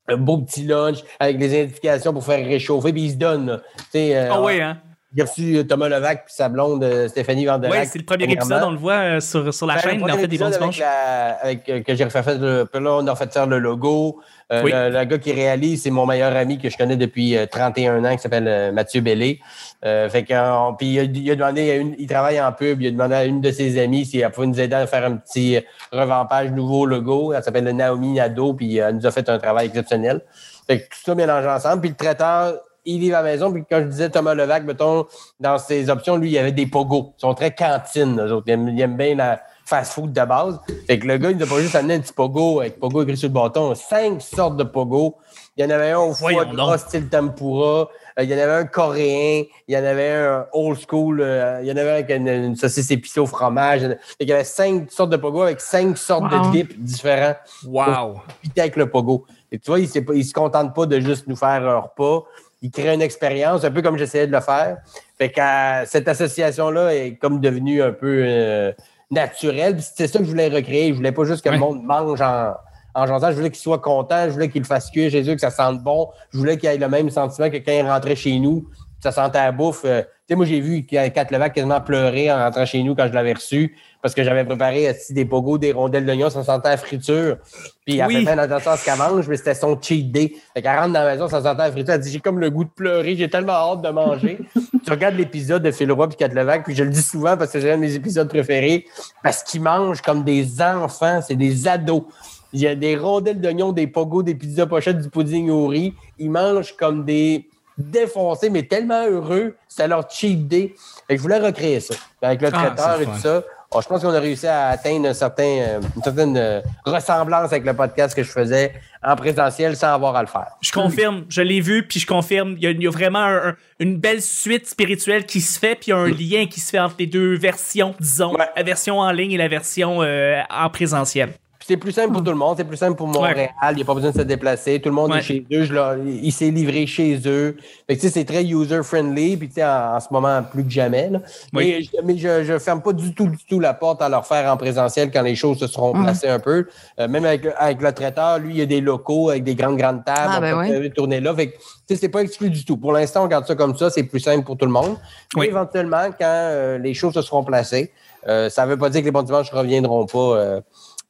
un 0.08 0.16
beau 0.16 0.38
petit 0.38 0.64
lunch, 0.64 0.98
avec 1.18 1.38
des 1.38 1.62
indications 1.62 2.12
pour 2.12 2.24
faire 2.24 2.44
réchauffer, 2.44 2.92
puis 2.92 3.02
il 3.04 3.10
se 3.12 3.16
donne. 3.16 3.46
là. 3.46 3.60
Tu 3.76 3.84
sais, 3.92 4.16
euh, 4.16 4.28
Ah 4.32 4.42
oui, 4.42 4.60
hein? 4.60 4.78
J'ai 5.16 5.22
reçu 5.24 5.66
Thomas 5.66 5.88
Levac 5.88 6.24
puis 6.26 6.34
sa 6.34 6.48
blonde 6.48 6.84
euh, 6.84 7.08
Stéphanie 7.08 7.44
Vandelac. 7.44 7.72
Oui, 7.72 7.78
c'est 7.84 7.98
le 7.98 8.04
premier 8.04 8.30
épisode, 8.32 8.62
on 8.64 8.70
le 8.70 8.76
voit 8.76 8.92
euh, 9.16 9.20
sur, 9.20 9.52
sur 9.52 9.66
la 9.66 9.76
chaîne, 9.78 10.00
en 10.04 10.06
fait, 10.16 10.28
des 10.28 10.38
bons. 10.38 10.44
Avec 10.54 10.78
la- 10.78 11.30
avec, 11.42 11.68
euh, 11.68 11.82
que 11.82 11.94
j'ai 11.96 12.04
refait 12.04 12.22
faire 12.22 12.38
le, 12.38 12.68
là, 12.72 12.90
on 12.94 13.06
a 13.08 13.10
refait 13.10 13.26
faire 13.28 13.48
le 13.48 13.58
logo. 13.58 14.20
Euh, 14.52 14.62
Oui. 14.64 14.70
le, 14.72 14.88
le 14.90 15.04
gars 15.04 15.18
qui 15.18 15.32
réalise, 15.32 15.82
c'est 15.82 15.90
mon 15.90 16.06
meilleur 16.06 16.36
ami 16.36 16.58
que 16.58 16.70
je 16.70 16.76
connais 16.76 16.96
depuis 16.96 17.36
euh, 17.36 17.46
31 17.46 18.04
ans, 18.04 18.14
qui 18.14 18.22
s'appelle 18.22 18.46
euh, 18.46 18.70
Mathieu 18.70 19.00
Bellé. 19.00 19.40
Euh, 19.84 20.08
fait 20.08 20.24
euh, 20.30 20.70
puis 20.78 20.86
il 20.94 20.98
a, 21.00 21.02
il 21.02 21.30
a 21.32 21.34
demandé 21.34 21.70
à 21.72 21.74
une, 21.76 21.96
il 21.98 22.06
travaille 22.06 22.40
en 22.40 22.52
pub, 22.52 22.80
il 22.80 22.86
a 22.86 22.90
demandé 22.92 23.14
à 23.16 23.24
une 23.24 23.40
de 23.40 23.50
ses 23.50 23.80
amies 23.82 24.04
si 24.06 24.20
elle 24.20 24.30
pouvait 24.30 24.46
nous 24.46 24.60
aider 24.60 24.76
à 24.76 24.86
faire 24.86 25.04
un 25.04 25.16
petit 25.16 25.56
euh, 25.56 25.60
revampage 25.90 26.52
nouveau 26.52 26.86
logo. 26.86 27.32
Elle 27.32 27.42
s'appelle 27.42 27.64
Naomi 27.64 28.12
Nadeau, 28.12 28.54
puis 28.54 28.80
euh, 28.80 28.88
elle 28.90 28.96
nous 28.96 29.06
a 29.06 29.10
fait 29.10 29.28
un 29.28 29.38
travail 29.38 29.66
exceptionnel. 29.66 30.20
Fait 30.68 30.78
que 30.82 30.84
tout 30.84 30.98
ça 31.04 31.14
mélangé 31.16 31.48
ensemble. 31.48 31.80
Puis 31.80 31.90
le 31.90 31.96
traiteur, 31.96 32.54
il 32.94 32.98
vit 33.00 33.12
à 33.12 33.22
la 33.22 33.30
maison. 33.30 33.52
Puis 33.52 33.64
quand 33.68 33.80
je 33.80 33.86
disais 33.86 34.10
Thomas 34.10 34.34
Levac, 34.34 34.64
mettons, 34.64 35.06
dans 35.38 35.58
ses 35.58 35.88
options, 35.90 36.16
lui, 36.16 36.28
il 36.28 36.32
y 36.32 36.38
avait 36.38 36.52
des 36.52 36.66
pogos. 36.66 37.14
Ils 37.18 37.20
sont 37.20 37.34
très 37.34 37.54
cantines, 37.54 38.20
eux 38.20 38.32
autres. 38.32 38.44
Ils 38.48 38.52
aiment, 38.52 38.68
ils 38.68 38.80
aiment 38.80 38.96
bien 38.96 39.14
la 39.14 39.40
fast-food 39.64 40.12
de 40.12 40.24
base. 40.24 40.58
Fait 40.86 40.98
que 40.98 41.06
le 41.06 41.16
gars, 41.18 41.30
il 41.30 41.36
n'a 41.36 41.46
pas 41.46 41.60
juste 41.60 41.76
amené 41.76 41.94
un 41.94 42.00
petit 42.00 42.12
pogo 42.12 42.60
avec 42.60 42.80
pogo 42.80 43.02
écrit 43.02 43.16
sur 43.16 43.28
le 43.28 43.34
bâton. 43.34 43.74
Cinq 43.74 44.20
sortes 44.20 44.56
de 44.56 44.64
pogo. 44.64 45.16
Il 45.56 45.64
y 45.64 45.66
en 45.66 45.70
avait 45.70 45.90
un 45.90 45.98
au 45.98 46.14
foie 46.14 46.44
gras, 46.46 46.78
style 46.78 47.08
tempura. 47.08 47.88
Euh, 48.18 48.22
il 48.24 48.30
y 48.30 48.34
en 48.34 48.38
avait 48.38 48.52
un 48.54 48.64
coréen. 48.64 49.44
Il 49.68 49.74
y 49.74 49.76
en 49.78 49.84
avait 49.84 50.10
un 50.12 50.46
old 50.52 50.78
school. 50.88 51.20
euh, 51.20 51.60
il 51.62 51.68
y 51.68 51.72
en 51.72 51.76
avait 51.76 51.90
un 51.90 51.94
avec 51.94 52.10
une, 52.10 52.26
une 52.28 52.56
saucisse 52.56 52.90
épicée 52.90 53.20
au 53.20 53.26
fromage. 53.26 53.82
Fait 53.82 53.98
qu'il 54.20 54.28
y 54.28 54.32
avait 54.32 54.42
cinq 54.44 54.90
sortes 54.90 55.10
de 55.10 55.16
pogo 55.18 55.42
avec 55.42 55.60
cinq 55.60 55.96
sortes 55.98 56.32
Wow. 56.32 56.46
de 56.46 56.50
dips 56.52 56.74
différents 56.78 57.34
Wow! 57.66 58.20
piter 58.42 58.62
avec 58.62 58.76
le 58.76 58.88
pogo. 58.90 59.24
Et 59.52 59.58
tu 59.58 59.70
vois, 59.70 59.78
il 59.80 59.88
ne 59.88 60.22
se 60.22 60.32
contente 60.32 60.74
pas 60.74 60.86
de 60.86 60.98
juste 61.00 61.26
nous 61.26 61.36
faire 61.36 61.48
un 61.68 61.78
repas. 61.78 62.24
Il 62.62 62.70
crée 62.70 62.92
une 62.92 63.00
expérience, 63.02 63.64
un 63.64 63.70
peu 63.70 63.80
comme 63.82 63.96
j'essayais 63.96 64.26
de 64.26 64.32
le 64.32 64.40
faire. 64.40 64.78
Fait 65.16 65.30
que 65.30 65.40
cette 65.86 66.06
association-là 66.08 66.94
est 66.94 67.16
comme 67.16 67.40
devenue 67.40 67.82
un 67.82 67.92
peu 67.92 68.22
euh, 68.26 68.72
naturelle. 69.10 69.78
C'est 69.80 70.06
ça 70.06 70.18
que 70.18 70.24
je 70.24 70.30
voulais 70.30 70.48
recréer. 70.48 70.88
Je 70.90 70.94
voulais 70.96 71.12
pas 71.12 71.24
juste 71.24 71.42
que 71.42 71.48
Ouais. 71.48 71.54
le 71.56 71.60
monde 71.60 71.82
mange 71.82 72.20
en, 72.20 72.52
en 72.94 73.06
jasant. 73.06 73.30
Je 73.30 73.36
voulais 73.36 73.50
qu'il 73.50 73.60
soit 73.62 73.78
content. 73.78 74.24
Je 74.26 74.30
voulais 74.30 74.48
qu'il 74.50 74.60
le 74.62 74.66
fasse 74.66 74.90
cuire 74.90 75.10
chez 75.10 75.22
eux, 75.30 75.34
que 75.34 75.40
ça 75.40 75.50
sente 75.50 75.82
bon. 75.82 76.08
Je 76.32 76.38
voulais 76.38 76.58
qu'il 76.58 76.68
ait 76.68 76.76
le 76.76 76.88
même 76.88 77.08
sentiment 77.10 77.48
que 77.50 77.56
quand 77.56 77.72
il 77.72 77.82
rentrait 77.88 78.16
chez 78.16 78.38
nous. 78.38 78.68
Ça 79.02 79.10
sentait 79.12 79.38
la 79.38 79.52
bouffe. 79.52 79.82
Euh, 79.86 80.02
sais, 80.30 80.36
moi, 80.36 80.46
j'ai 80.46 80.60
vu 80.60 80.84
Kat 80.86 81.26
Levac 81.30 81.52
quasiment 81.54 81.80
pleurer 81.80 82.30
en 82.32 82.38
rentrant 82.38 82.64
chez 82.64 82.82
nous 82.82 82.94
quand 82.94 83.06
je 83.08 83.12
l'avais 83.12 83.32
reçu 83.32 83.76
parce 84.02 84.14
que 84.14 84.24
j'avais 84.24 84.44
préparé 84.44 84.84
esti, 84.84 85.12
des 85.12 85.26
pogos, 85.26 85.58
des 85.58 85.72
rondelles 85.72 86.06
d'oignon, 86.06 86.30
ça 86.30 86.42
sentait 86.42 86.70
la 86.70 86.76
friture. 86.78 87.36
Puis 87.84 87.98
elle 87.98 88.06
Oui. 88.06 88.14
fait 88.16 88.22
bien 88.22 88.38
attention 88.38 88.70
à 88.70 88.76
ce 88.78 88.84
qu'elle 88.84 88.96
mange, 88.98 89.28
mais 89.28 89.36
c'était 89.36 89.54
son 89.54 89.78
cheat 89.80 90.10
day. 90.10 90.32
Fait 90.54 90.62
qu'elle 90.62 90.78
rentre 90.78 90.92
dans 90.94 91.02
la 91.04 91.12
maison, 91.12 91.28
ça 91.28 91.42
sentait 91.42 91.70
friture. 91.70 91.94
Elle 91.94 92.00
dit 92.00 92.10
J'ai 92.10 92.20
comme 92.20 92.40
le 92.40 92.48
goût 92.50 92.64
de 92.64 92.70
pleurer, 92.70 93.14
j'ai 93.16 93.28
tellement 93.28 93.52
hâte 93.52 93.82
de 93.82 93.88
manger. 93.90 94.38
tu 94.84 94.90
regardes 94.90 95.16
l'épisode 95.16 95.62
de 95.62 95.70
Phil 95.70 95.92
Roy 95.92 96.08
puis 96.08 96.16
Kat 96.16 96.28
Levac, 96.28 96.64
puis 96.64 96.74
je 96.74 96.84
le 96.84 96.90
dis 96.90 97.02
souvent 97.02 97.36
parce 97.36 97.52
que 97.52 97.60
c'est 97.60 97.70
un 97.70 97.76
de 97.76 97.82
mes 97.82 97.94
épisodes 97.94 98.28
préférés, 98.28 98.86
parce 99.22 99.42
qu'ils 99.42 99.60
mangent 99.60 100.00
comme 100.00 100.24
des 100.24 100.62
enfants, 100.62 101.20
c'est 101.26 101.36
des 101.36 101.68
ados. 101.68 102.04
Il 102.52 102.60
y 102.60 102.66
a 102.66 102.74
des 102.74 102.96
rondelles 102.96 103.40
d'oignon, 103.40 103.70
des 103.72 103.86
pogos, 103.86 104.22
des 104.22 104.34
pizzas 104.34 104.66
pochettes, 104.66 104.98
du 104.98 105.08
pudding 105.10 105.50
au 105.50 105.66
riz. 105.66 105.92
Ils 106.18 106.30
mangent 106.30 106.74
comme 106.76 107.04
des 107.04 107.48
défoncés, 107.80 108.50
mais 108.50 108.62
tellement 108.64 109.06
heureux. 109.06 109.56
C'est 109.68 109.88
leur 109.88 110.10
cheat 110.10 110.46
day. 110.48 110.74
Fait 111.06 111.14
que 111.14 111.16
je 111.18 111.22
voulais 111.22 111.38
recréer 111.38 111.80
ça. 111.80 111.94
Avec 112.22 112.40
le 112.42 112.48
Ah, 112.48 112.50
traiteur 112.52 113.00
et 113.00 113.04
fun. 113.04 113.12
tout 113.12 113.18
ça. 113.20 113.42
Bon, 113.72 113.80
je 113.80 113.86
pense 113.86 114.02
qu'on 114.02 114.12
a 114.12 114.18
réussi 114.18 114.48
à 114.48 114.70
atteindre 114.70 115.08
un 115.08 115.14
certain, 115.14 115.44
euh, 115.44 115.80
une 115.94 116.02
certaine 116.02 116.36
euh, 116.36 116.60
ressemblance 116.84 117.52
avec 117.52 117.64
le 117.64 117.72
podcast 117.72 118.16
que 118.16 118.24
je 118.24 118.30
faisais 118.32 118.72
en 119.00 119.14
présentiel 119.14 119.76
sans 119.76 119.94
avoir 119.94 120.16
à 120.16 120.22
le 120.22 120.26
faire. 120.26 120.48
Je 120.60 120.72
confirme, 120.72 121.24
je 121.28 121.40
l'ai 121.40 121.60
vu, 121.60 121.86
puis 121.86 122.00
je 122.00 122.06
confirme, 122.06 122.54
il 122.56 122.64
y 122.64 122.66
a, 122.66 122.70
il 122.70 122.82
y 122.82 122.86
a 122.88 122.90
vraiment 122.90 123.20
un- 123.20 123.50
un- 123.50 123.56
une 123.78 123.96
belle 123.96 124.22
suite 124.22 124.66
spirituelle 124.66 125.24
qui 125.24 125.40
se 125.40 125.56
fait, 125.56 125.76
puis 125.76 125.86
il 125.86 125.90
y 125.90 125.92
a 125.92 125.98
un 125.98 126.08
lien 126.08 126.46
qui 126.50 126.58
se 126.58 126.70
fait 126.70 126.80
entre 126.80 126.96
les 126.98 127.06
deux 127.06 127.36
versions, 127.36 127.94
disons, 128.00 128.34
Ouais. 128.34 128.48
la 128.56 128.62
version 128.64 128.98
en 128.98 129.12
ligne 129.12 129.32
et 129.32 129.38
la 129.38 129.46
version 129.48 130.02
euh, 130.02 130.40
en 130.50 130.68
présentiel. 130.68 131.30
C'est 131.70 131.76
plus 131.76 131.92
simple 131.92 132.12
pour 132.12 132.24
tout 132.24 132.32
le 132.32 132.36
monde, 132.36 132.56
c'est 132.56 132.64
plus 132.64 132.76
simple 132.76 132.96
pour 132.96 133.06
Montréal, 133.06 133.48
il 133.70 133.76
n'y 133.76 133.82
a 133.82 133.84
pas 133.84 133.94
besoin 133.94 134.10
de 134.10 134.16
se 134.16 134.22
déplacer, 134.22 134.80
tout 134.80 134.88
le 134.88 134.94
monde 134.96 135.12
Ouais. 135.12 135.18
est 135.18 135.22
chez 135.22 135.46
eux, 135.52 135.62
je 135.62 135.72
leur- 135.72 135.96
il 135.98 136.32
s'est 136.32 136.50
livré 136.50 136.84
chez 136.84 137.16
eux. 137.26 137.56
Fait 137.86 137.96
que 137.96 138.08
c'est 138.08 138.24
très 138.24 138.42
user-friendly, 138.44 139.36
puis 139.36 139.48
en, 139.62 139.94
en 139.94 140.00
ce 140.00 140.08
moment, 140.10 140.42
plus 140.42 140.64
que 140.64 140.70
jamais. 140.70 141.10
là. 141.10 141.20
Oui. 141.52 141.76
Mais, 141.78 141.82
je- 141.82 142.04
mais 142.04 142.18
je 142.44 142.52
ne 142.54 142.58
ferme 142.58 142.82
pas 142.82 142.92
du 142.92 143.14
tout, 143.14 143.28
du 143.28 143.38
tout 143.48 143.60
la 143.60 143.72
porte 143.72 144.02
à 144.02 144.08
leur 144.08 144.26
faire 144.26 144.52
en 144.52 144.56
présentiel 144.56 145.12
quand 145.12 145.22
les 145.22 145.36
choses 145.36 145.58
se 145.60 145.68
seront 145.68 145.94
Mhm. 145.94 146.02
placées 146.02 146.28
un 146.28 146.40
peu. 146.40 146.66
Euh, 146.98 147.06
même 147.06 147.24
avec, 147.24 147.46
avec 147.56 147.80
le 147.80 147.92
traiteur, 147.92 148.40
lui, 148.40 148.54
il 148.54 148.58
y 148.58 148.62
a 148.62 148.66
des 148.66 148.80
locaux 148.80 149.30
avec 149.30 149.44
des 149.44 149.54
grandes, 149.54 149.76
grandes 149.76 150.04
tables, 150.04 150.18
Ah, 150.28 150.38
on 150.38 150.40
ben 150.40 150.72
peut 150.72 150.80
ouais. 150.80 150.90
tourner 150.90 151.20
là. 151.20 151.32
Fait 151.36 151.52
que, 151.52 151.58
c'est 151.94 152.08
pas 152.08 152.22
exclu 152.22 152.50
du 152.50 152.64
tout. 152.64 152.78
Pour 152.78 152.92
l'instant, 152.92 153.22
on 153.22 153.28
garde 153.28 153.46
ça 153.46 153.54
comme 153.54 153.76
ça, 153.76 153.90
c'est 153.90 154.02
plus 154.02 154.18
simple 154.18 154.44
pour 154.44 154.56
tout 154.56 154.66
le 154.66 154.72
monde. 154.72 154.96
Oui. 155.36 155.42
Mais 155.42 155.46
éventuellement, 155.46 156.06
quand 156.18 156.24
euh, 156.26 156.78
les 156.78 156.94
choses 156.94 157.14
se 157.14 157.22
seront 157.22 157.44
placées, 157.44 157.92
euh, 158.26 158.48
ça 158.50 158.64
ne 158.66 158.70
veut 158.72 158.76
pas 158.76 158.90
dire 158.90 159.02
que 159.02 159.06
les 159.06 159.12
bons 159.12 159.22
dimanches 159.22 159.52
ne 159.52 159.58
reviendront 159.58 160.04
pas 160.06 160.18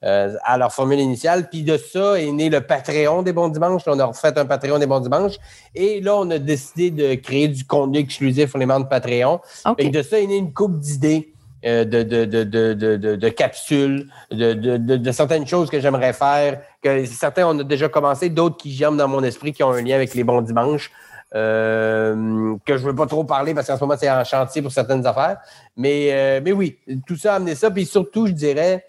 euh, 0.04 0.34
à 0.44 0.56
leur 0.58 0.72
formule 0.72 0.98
initiale. 0.98 1.48
Puis 1.50 1.62
de 1.62 1.76
ça 1.76 2.20
est 2.20 2.30
né 2.32 2.48
le 2.50 2.60
Patreon 2.60 3.22
des 3.22 3.32
bons 3.32 3.48
dimanches. 3.48 3.84
Là, 3.86 3.92
on 3.94 3.98
a 3.98 4.04
refait 4.06 4.38
un 4.38 4.46
Patreon 4.46 4.78
des 4.78 4.86
bons 4.86 5.00
dimanches. 5.00 5.36
Et 5.74 6.00
là, 6.00 6.16
on 6.16 6.30
a 6.30 6.38
décidé 6.38 6.90
de 6.90 7.14
créer 7.14 7.48
du 7.48 7.64
contenu 7.64 7.98
exclusif 7.98 8.50
pour 8.50 8.58
les 8.60 8.66
membres 8.66 8.84
de 8.86 8.90
Patreon. 8.90 9.40
Que 9.76 9.88
de 9.90 10.02
ça 10.02 10.18
est 10.18 10.26
né 10.26 10.36
une 10.36 10.52
coupe 10.52 10.78
d'idées. 10.78 11.32
euh, 11.66 11.84
de, 11.84 12.02
de, 12.02 12.24
de, 12.24 12.42
de, 12.44 12.72
de, 12.72 12.96
de- 12.96 13.16
de 13.16 13.28
capsules, 13.28 14.08
de, 14.30 14.54
de, 14.54 14.78
de, 14.78 14.96
de 14.96 15.12
certaines 15.12 15.46
choses 15.46 15.68
que 15.68 15.78
j'aimerais 15.78 16.14
faire, 16.14 16.62
que 16.82 17.04
certains 17.04 17.46
on 17.46 17.58
a 17.58 17.64
déjà 17.64 17.86
commencé, 17.90 18.30
d'autres 18.30 18.56
qui 18.56 18.72
germent 18.72 18.96
dans 18.96 19.08
mon 19.08 19.22
esprit, 19.22 19.52
qui 19.52 19.62
ont 19.62 19.70
un 19.72 19.82
lien 19.82 19.94
avec 19.96 20.14
les 20.14 20.24
bons 20.24 20.40
dimanches, 20.40 20.90
euh, 21.34 22.54
que 22.64 22.76
je 22.76 22.84
veux 22.86 22.94
pas 22.94 23.06
trop 23.06 23.24
parler 23.24 23.54
parce 23.54 23.66
qu'en 23.66 23.76
ce 23.76 23.80
moment 23.84 23.96
c'est 23.98 24.10
en 24.10 24.24
chantier 24.24 24.62
pour 24.62 24.72
certaines 24.72 25.06
affaires. 25.06 25.36
Mais, 25.76 26.08
euh, 26.12 26.40
mais 26.42 26.52
oui, 26.52 26.78
tout 27.06 27.16
ça 27.16 27.34
a 27.34 27.36
amené 27.36 27.54
ça. 27.54 27.70
Puis 27.70 27.84
surtout, 27.86 28.26
je 28.26 28.32
dirais, 28.32 28.86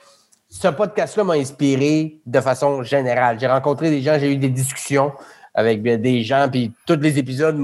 ce 0.52 0.68
podcast-là 0.68 1.24
m'a 1.24 1.34
inspiré 1.36 2.20
de 2.26 2.42
façon 2.42 2.84
générale. 2.84 3.40
J'ai 3.40 3.48
rencontré 3.48 3.90
des 3.90 4.02
gens, 4.02 4.20
j'ai 4.20 4.34
eu 4.34 4.38
des 4.38 4.50
discussions 4.50 5.14
avec 5.54 5.82
des 5.82 6.24
gens, 6.24 6.50
puis 6.52 6.74
tous 6.86 6.98
les 6.98 7.18
épisodes 7.18 7.58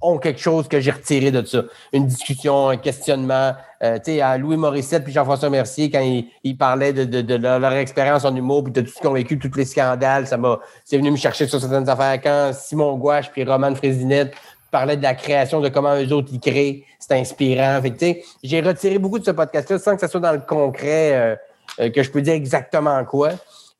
ont 0.00 0.16
quelque 0.16 0.40
chose 0.40 0.68
que 0.68 0.80
j'ai 0.80 0.90
retiré 0.90 1.30
de 1.30 1.44
ça. 1.44 1.64
Une 1.92 2.06
discussion, 2.06 2.70
un 2.70 2.76
questionnement. 2.76 3.52
Euh, 3.82 3.96
tu 3.96 4.12
sais, 4.12 4.20
à 4.22 4.38
Louis 4.38 4.56
Morissette 4.56 5.04
puis 5.04 5.12
Jean-François 5.12 5.50
Mercier, 5.50 5.90
quand 5.90 6.00
ils 6.44 6.56
parlaient 6.56 6.92
de, 6.92 7.04
de, 7.04 7.20
de 7.20 7.34
leur, 7.34 7.72
expérience 7.74 8.24
en 8.24 8.34
humour 8.34 8.64
puis 8.64 8.72
de 8.72 8.80
tout 8.80 8.88
ce 8.88 8.98
qu'ils 8.98 9.08
ont 9.08 9.12
vécu, 9.12 9.38
tous 9.38 9.54
les 9.56 9.64
scandales, 9.64 10.26
ça 10.26 10.36
m'a, 10.36 10.60
c'est 10.84 10.96
venu 10.96 11.10
me 11.10 11.16
chercher 11.16 11.46
sur 11.46 11.60
certaines 11.60 11.88
affaires. 11.88 12.20
Quand 12.22 12.52
Simon 12.54 12.96
Gouache 12.96 13.30
puis 13.30 13.44
Roman 13.44 13.74
Frésinette 13.74 14.34
parlaient 14.70 14.96
de 14.96 15.02
la 15.02 15.14
création, 15.14 15.60
de 15.60 15.68
comment 15.68 15.94
eux 15.96 16.12
autres 16.12 16.28
ils 16.32 16.40
créent, 16.40 16.84
c'est 16.98 17.14
inspirant. 17.14 17.80
Fait 17.82 17.90
tu 17.90 17.98
sais, 17.98 18.24
j'ai 18.42 18.60
retiré 18.60 18.98
beaucoup 18.98 19.18
de 19.18 19.24
ce 19.24 19.30
podcast-là 19.30 19.78
sans 19.78 19.94
que 19.94 20.00
ça 20.00 20.08
soit 20.08 20.20
dans 20.20 20.32
le 20.32 20.40
concret, 20.40 21.12
euh, 21.14 21.36
euh, 21.80 21.90
que 21.90 22.02
je 22.02 22.10
peux 22.10 22.22
dire 22.22 22.34
exactement 22.34 23.04
quoi. 23.04 23.30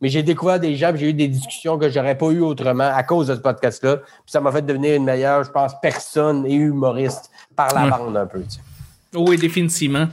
Mais 0.01 0.09
j'ai 0.09 0.23
découvert 0.23 0.61
des 0.61 0.77
gens, 0.77 0.93
j'ai 0.95 1.11
eu 1.11 1.13
des 1.15 1.27
discussions 1.27 1.77
que 1.77 1.89
j'aurais 1.89 2.17
pas 2.17 2.27
eues 2.31 2.41
autrement 2.41 2.89
à 2.95 3.03
cause 3.03 3.27
de 3.27 3.35
ce 3.35 3.41
podcast-là. 3.41 3.97
Puis 3.97 4.07
ça 4.27 4.41
m'a 4.41 4.53
fait 4.53 4.63
devenir 4.63 4.95
une 4.95 5.05
meilleure, 5.05 5.43
je 5.43 5.51
pense, 5.51 5.73
personne 5.83 6.47
et 6.47 6.55
humoriste 6.55 7.31
par 7.57 7.75
la 7.75 7.91
bande 7.91 8.17
un 8.17 8.27
peu. 8.27 8.41
tu 8.43 8.51
sais. 8.51 8.61
Oui, 9.15 9.37
définitivement. 9.37 10.07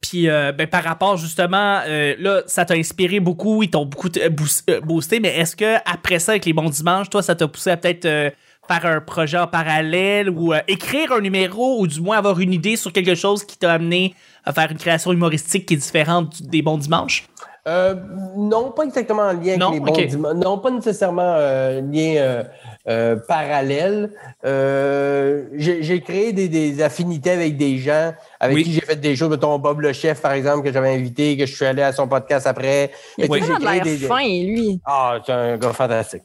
Puis 0.00 0.28
euh, 0.28 0.52
ben, 0.52 0.66
par 0.66 0.82
rapport 0.84 1.16
justement, 1.16 1.80
euh, 1.86 2.14
là, 2.18 2.42
ça 2.46 2.64
t'a 2.64 2.74
inspiré 2.74 3.20
beaucoup, 3.20 3.62
ils 3.62 3.70
t'ont 3.70 3.84
beaucoup 3.84 4.08
boost- 4.08 4.80
boosté, 4.80 5.20
mais 5.20 5.36
est-ce 5.36 5.54
que 5.56 5.76
après 5.86 6.18
ça, 6.18 6.32
avec 6.32 6.44
les 6.44 6.52
bons 6.52 6.70
dimanches, 6.70 7.10
toi, 7.10 7.22
ça 7.22 7.34
t'a 7.34 7.48
poussé 7.48 7.70
à 7.70 7.76
peut-être 7.76 8.04
euh, 8.04 8.30
faire 8.68 8.86
un 8.86 9.00
projet 9.00 9.38
en 9.38 9.46
parallèle 9.46 10.30
ou 10.30 10.52
écrire 10.68 11.12
un 11.12 11.20
numéro 11.20 11.80
ou 11.80 11.86
du 11.86 12.00
moins 12.00 12.18
avoir 12.18 12.38
une 12.38 12.52
idée 12.52 12.76
sur 12.76 12.92
quelque 12.92 13.14
chose 13.14 13.44
qui 13.44 13.56
t'a 13.56 13.72
amené 13.72 14.14
à 14.48 14.52
faire 14.52 14.70
une 14.72 14.78
création 14.78 15.12
humoristique 15.12 15.66
qui 15.66 15.74
est 15.74 15.76
différente 15.76 16.42
des 16.42 16.62
bons 16.62 16.78
dimanches? 16.78 17.28
Euh, 17.66 17.94
non, 18.34 18.70
pas 18.70 18.84
exactement 18.84 19.24
en 19.24 19.32
lien 19.34 19.60
avec 19.60 19.74
les 19.74 19.80
bons 19.80 20.06
dimanches. 20.08 20.34
Non, 20.36 20.56
pas 20.58 20.70
nécessairement 20.70 21.34
euh, 21.36 21.82
lien 21.82 22.14
euh, 22.16 22.42
euh, 22.88 23.16
parallèle. 23.28 24.10
Euh, 24.46 25.44
j'ai 25.54 25.82
j'ai 25.82 26.00
créé 26.00 26.32
des, 26.32 26.48
des 26.48 26.80
affinités 26.82 27.30
avec 27.32 27.58
des 27.58 27.76
gens 27.76 28.14
avec 28.40 28.56
Oui. 28.56 28.62
qui 28.64 28.72
j'ai 28.72 28.80
fait 28.80 28.96
des 28.96 29.14
choses. 29.16 29.28
Mettons 29.28 29.58
Bob 29.58 29.80
le 29.80 29.92
chef, 29.92 30.22
par 30.22 30.32
exemple, 30.32 30.64
que 30.66 30.72
j'avais 30.72 30.94
invité, 30.94 31.36
que 31.36 31.44
je 31.44 31.54
suis 31.54 31.66
allé 31.66 31.82
à 31.82 31.92
son 31.92 32.08
podcast 32.08 32.46
après. 32.46 32.90
Oui. 33.18 33.26
Il 33.44 33.66
a 33.66 33.72
l'air 33.74 33.84
des- 33.84 33.96
fin, 33.98 34.22
lui. 34.26 34.80
Ah, 34.86 35.18
c'est 35.26 35.32
un 35.32 35.58
gars 35.58 35.74
fantastique. 35.74 36.22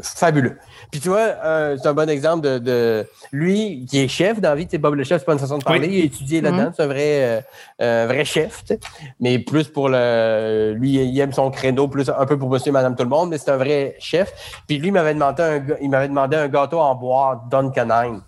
Fabuleux. 0.00 0.58
Puis 0.90 1.00
tu 1.00 1.08
vois, 1.08 1.18
euh, 1.44 1.76
c'est 1.80 1.88
un 1.88 1.94
bon 1.94 2.08
exemple 2.08 2.42
de, 2.46 2.58
de- 2.58 3.06
lui 3.32 3.86
qui 3.88 4.00
est 4.00 4.08
chef 4.08 4.40
dans 4.40 4.50
la 4.50 4.54
vie. 4.54 4.66
Bob 4.78 4.94
le 4.94 5.04
chef, 5.04 5.20
c'est 5.20 5.24
pas 5.26 5.32
une 5.32 5.38
façon 5.38 5.58
de 5.58 5.64
parler. 5.64 5.88
Il 5.88 6.02
a 6.02 6.04
étudié 6.04 6.40
là-dedans, 6.40 6.72
c'est 6.76 6.82
un 6.82 6.86
vrai, 6.86 7.24
euh, 7.24 7.40
euh, 7.82 8.06
vrai 8.08 8.24
chef. 8.24 8.64
Mais 9.20 9.38
plus 9.38 9.68
pour 9.68 9.88
le. 9.88 10.72
Lui, 10.76 10.94
il 10.94 11.20
aime 11.20 11.32
son 11.32 11.50
créneau, 11.50 11.88
plus 11.88 12.10
un 12.10 12.26
peu 12.26 12.38
pour 12.38 12.50
monsieur 12.50 12.68
et 12.70 12.72
madame 12.72 12.94
tout 12.96 13.02
le 13.04 13.08
monde, 13.10 13.30
mais 13.30 13.38
c'est 13.38 13.50
un 13.50 13.56
vrai 13.56 13.96
chef. 13.98 14.32
Puis 14.66 14.78
lui, 14.78 14.88
il 14.88 14.92
m'avait 14.92 15.14
demandé 15.14 15.42
un, 15.42 15.62
il 15.80 15.90
m'avait 15.90 16.08
demandé 16.08 16.36
un 16.36 16.48
gâteau 16.48 16.78
en 16.80 16.94
bois 16.94 17.42
Duncanine. 17.50 18.20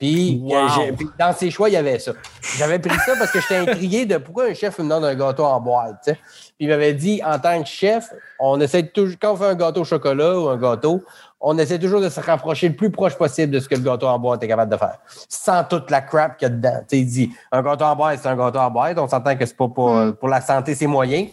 Puis, 0.00 0.40
Wow. 0.42 0.54
euh, 0.54 0.92
puis 0.96 1.06
dans 1.18 1.32
ses 1.34 1.50
choix, 1.50 1.68
il 1.68 1.74
y 1.74 1.76
avait 1.76 1.98
ça. 1.98 2.12
J'avais 2.56 2.78
pris 2.78 2.96
ça 3.04 3.12
parce 3.18 3.30
que 3.30 3.40
j'étais 3.40 3.56
intrigué 3.58 4.06
de 4.06 4.16
pourquoi 4.16 4.46
un 4.46 4.54
chef 4.54 4.78
me 4.78 4.88
donne 4.88 5.04
un 5.04 5.14
gâteau 5.14 5.44
en 5.44 5.60
boîte. 5.60 6.04
Puis 6.04 6.14
il 6.60 6.68
m'avait 6.68 6.94
dit, 6.94 7.20
en 7.22 7.38
tant 7.38 7.62
que 7.62 7.68
chef, 7.68 8.08
on 8.38 8.58
essaie 8.62 8.82
toujours, 8.88 9.16
quand 9.20 9.32
on 9.34 9.36
fait 9.36 9.44
un 9.44 9.54
gâteau 9.54 9.82
au 9.82 9.84
chocolat 9.84 10.38
ou 10.40 10.48
un 10.48 10.56
gâteau, 10.56 11.04
on 11.38 11.56
essaie 11.58 11.78
toujours 11.78 12.00
de 12.00 12.08
se 12.08 12.18
rapprocher 12.18 12.70
le 12.70 12.76
plus 12.76 12.90
proche 12.90 13.14
possible 13.14 13.52
de 13.52 13.60
ce 13.60 13.68
que 13.68 13.74
le 13.74 13.82
gâteau 13.82 14.06
en 14.06 14.18
boîte 14.18 14.42
est 14.42 14.48
capable 14.48 14.72
de 14.72 14.76
faire. 14.78 14.98
Sans 15.28 15.64
toute 15.64 15.90
la 15.90 16.00
crap 16.00 16.38
qu'il 16.38 16.48
y 16.48 16.50
a 16.50 16.54
dedans. 16.54 16.80
Il 16.92 17.06
dit, 17.06 17.30
un 17.52 17.62
gâteau 17.62 17.84
en 17.84 17.94
boîte, 17.94 18.20
c'est 18.22 18.28
un 18.28 18.36
gâteau 18.36 18.58
en 18.58 18.70
boîte. 18.70 18.98
On 18.98 19.06
s'entend 19.08 19.36
que 19.36 19.44
c'est 19.44 19.56
pas 19.56 19.68
pour, 19.68 19.98
pour 20.18 20.28
la 20.28 20.40
santé, 20.40 20.74
c'est 20.74 20.86
moyen. 20.86 21.26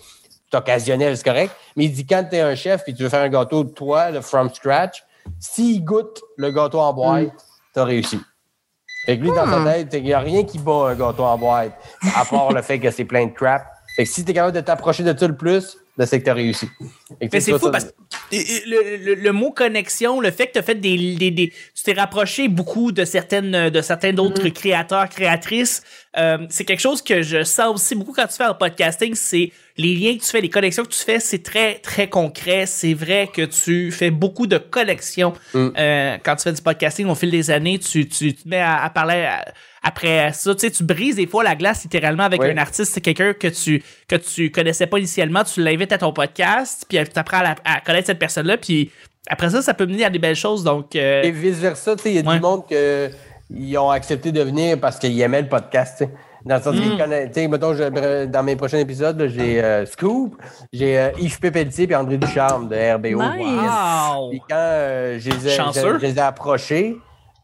C'est 0.51 0.57
occasionnel, 0.57 1.15
c'est 1.15 1.24
correct. 1.25 1.53
Mais 1.77 1.86
il 1.86 1.91
dit, 1.93 2.05
quand 2.05 2.25
tu 2.29 2.36
es 2.36 2.41
un 2.41 2.55
chef 2.55 2.83
et 2.88 2.93
tu 2.93 3.03
veux 3.03 3.09
faire 3.09 3.24
un 3.24 3.29
gâteau 3.29 3.63
de 3.63 3.69
toi, 3.69 4.12
le 4.12 4.19
from 4.21 4.50
scratch, 4.53 5.03
s'il 5.39 5.83
goûte 5.86 6.21
le 6.38 6.51
gâteau 6.51 6.79
en 6.79 6.93
boîte, 6.93 7.29
tu 7.74 7.79
as 7.79 7.83
réussi. 7.86 8.19
Fait 9.07 9.17
que 9.17 9.23
lui, 9.23 9.29
dans 9.29 9.49
sa 9.49 9.63
tête, 9.63 9.87
il 9.93 10.03
n'y 10.03 10.11
a 10.11 10.19
rien 10.19 10.43
qui 10.43 10.59
bat 10.59 10.89
un 10.89 10.95
gâteau 10.95 11.23
en 11.23 11.37
boîte, 11.37 11.71
à 12.13 12.25
part 12.25 12.51
le 12.51 12.61
fait 12.61 12.77
que 12.77 12.91
c'est 12.91 13.05
plein 13.05 13.27
de 13.27 13.31
crap. 13.31 13.63
Fait 13.95 14.03
que 14.03 14.09
si 14.09 14.25
tu 14.25 14.31
es 14.31 14.33
capable 14.33 14.53
de 14.53 14.59
t'approcher 14.59 15.01
de 15.03 15.17
ça 15.17 15.27
le 15.29 15.37
plus, 15.37 15.77
ben, 15.97 16.05
c'est 16.05 16.19
que 16.19 16.25
tu 16.25 16.29
as 16.29 16.33
réussi. 16.33 16.69
Mais 17.21 17.39
c'est 17.39 17.51
fou 17.53 17.65
ça- 17.65 17.71
parce 17.71 17.85
que 17.85 17.91
le, 18.31 18.97
le- 18.97 19.15
le 19.15 19.31
mot 19.31 19.51
connexion, 19.51 20.19
le 20.19 20.31
fait 20.31 20.47
que 20.47 20.53
tu 20.53 20.59
as 20.59 20.63
fait 20.63 20.75
des, 20.75 21.15
des, 21.15 21.31
des- 21.31 21.49
tu 21.75 21.83
t'es 21.83 21.93
rapproché 21.93 22.47
beaucoup 22.49 22.91
de 22.91 23.05
certaines 23.05 23.69
de 23.69 23.81
certains 23.81 24.11
d'autres 24.13 24.43
Mm-hmm. 24.47 24.51
créateurs, 24.53 25.09
créatrices, 25.09 25.83
euh, 26.17 26.39
c'est 26.49 26.65
quelque 26.65 26.81
chose 26.81 27.01
que 27.01 27.21
je 27.21 27.43
sens 27.43 27.75
aussi 27.75 27.95
beaucoup 27.95 28.13
quand 28.13 28.27
tu 28.27 28.35
fais 28.35 28.45
en 28.45 28.55
podcasting, 28.55 29.13
c'est 29.15 29.51
les 29.77 29.93
liens 29.95 30.17
que 30.17 30.23
tu 30.23 30.29
fais, 30.29 30.41
les 30.41 30.49
connexions 30.49 30.83
que 30.83 30.89
tu 30.89 30.99
fais, 30.99 31.19
c'est 31.19 31.43
très 31.43 31.75
très 31.75 32.09
concret. 32.09 32.65
C'est 32.65 32.93
vrai 32.95 33.29
que 33.31 33.43
tu 33.43 33.91
fais 33.91 34.09
beaucoup 34.11 34.47
de 34.47 34.57
connexions 34.57 35.33
Mm. 35.53 35.67
euh, 35.77 36.17
quand 36.23 36.35
tu 36.35 36.43
fais 36.43 36.53
du 36.53 36.61
podcasting 36.61 37.07
au 37.07 37.15
fil 37.15 37.31
des 37.31 37.51
années. 37.51 37.79
Tu, 37.79 38.07
tu 38.07 38.33
te 38.33 38.47
mets 38.49 38.59
à, 38.59 38.83
à 38.83 38.89
parler 38.89 39.21
à- 39.23 39.45
après 39.83 40.33
ça, 40.33 40.53
tu 40.55 40.61
sais, 40.61 40.71
tu 40.71 40.83
brises 40.83 41.15
des 41.15 41.27
fois 41.27 41.43
la 41.43 41.55
glace 41.55 41.83
littéralement 41.83 42.23
avec 42.23 42.41
Oui. 42.41 42.49
un 42.49 42.57
artiste, 42.57 42.93
c'est 42.93 42.99
quelqu'un 43.01 43.33
que 43.33 43.47
tu 43.47 43.81
que 44.07 44.15
tu 44.17 44.51
connaissais 44.51 44.87
pas 44.87 44.97
initialement, 44.97 45.43
tu 45.45 45.61
l'invites 45.61 45.91
à 45.93 45.97
ton 45.99 46.11
podcast, 46.11 46.85
puis 46.89 46.97
tu 47.06 47.20
apprends 47.20 47.38
à, 47.39 47.44
la- 47.44 47.56
à 47.66 47.80
connaître 47.82 48.08
cette 48.08 48.20
personne-là, 48.20 48.58
puis 48.58 48.92
après 49.30 49.50
ça, 49.50 49.62
ça 49.62 49.74
peut 49.74 49.86
mener 49.86 50.06
à 50.06 50.10
des 50.10 50.20
belles 50.20 50.36
choses. 50.36 50.63
Donc, 50.63 50.96
euh, 50.96 51.22
Et 51.24 51.32
vice-versa, 51.32 51.96
tu 51.96 52.04
sais, 52.04 52.10
il 52.12 52.16
y 52.16 52.20
a 52.20 52.30
Ouais. 52.30 52.36
du 52.36 52.42
monde 52.42 52.68
que 52.68 53.10
ils 53.50 53.77
ont 53.77 53.89
accepté 53.89 54.32
de 54.32 54.42
venir 54.42 54.77
parce 54.80 55.00
qu'ils 55.00 55.20
aimaient 55.22 55.42
le 55.42 55.48
podcast, 55.50 55.96
tu 56.00 56.06
sais. 56.06 56.12
Dans 56.46 56.56
le 56.56 56.62
sens 56.62 56.75
Mm. 56.75 56.82
qu'ils 56.82 56.98
connaissent, 56.98 57.27
tu 57.34 57.34
sais, 57.42 57.48
mettons, 57.50 57.74
je- 57.74 58.25
dans 58.25 58.44
mes 58.44 58.56
prochains 58.56 58.77
épisodes, 58.77 59.20
là, 59.20 59.27
j'ai 59.27 59.62
euh, 59.62 59.86
Scoop, 59.86 60.36
j'ai 60.72 60.98
euh, 60.98 61.10
Yves 61.20 61.39
Pépeltier 61.39 61.88
et 61.92 61.96
André 61.96 62.18
Ducharme 62.18 62.70
de 62.70 62.75
RBO. 62.96 63.22
Nice. 63.22 63.62
wow! 63.62 64.30
Puis 64.30 64.39
quand 64.50 64.56
euh, 64.56 65.18
je, 65.20 65.30
les 65.30 65.48
ai, 65.48 65.50
Chanceux. 65.51 65.94
je- 65.96 66.00
je 66.00 66.06
les 66.06 66.16
ai 66.16 66.22
approchés, 66.22 66.96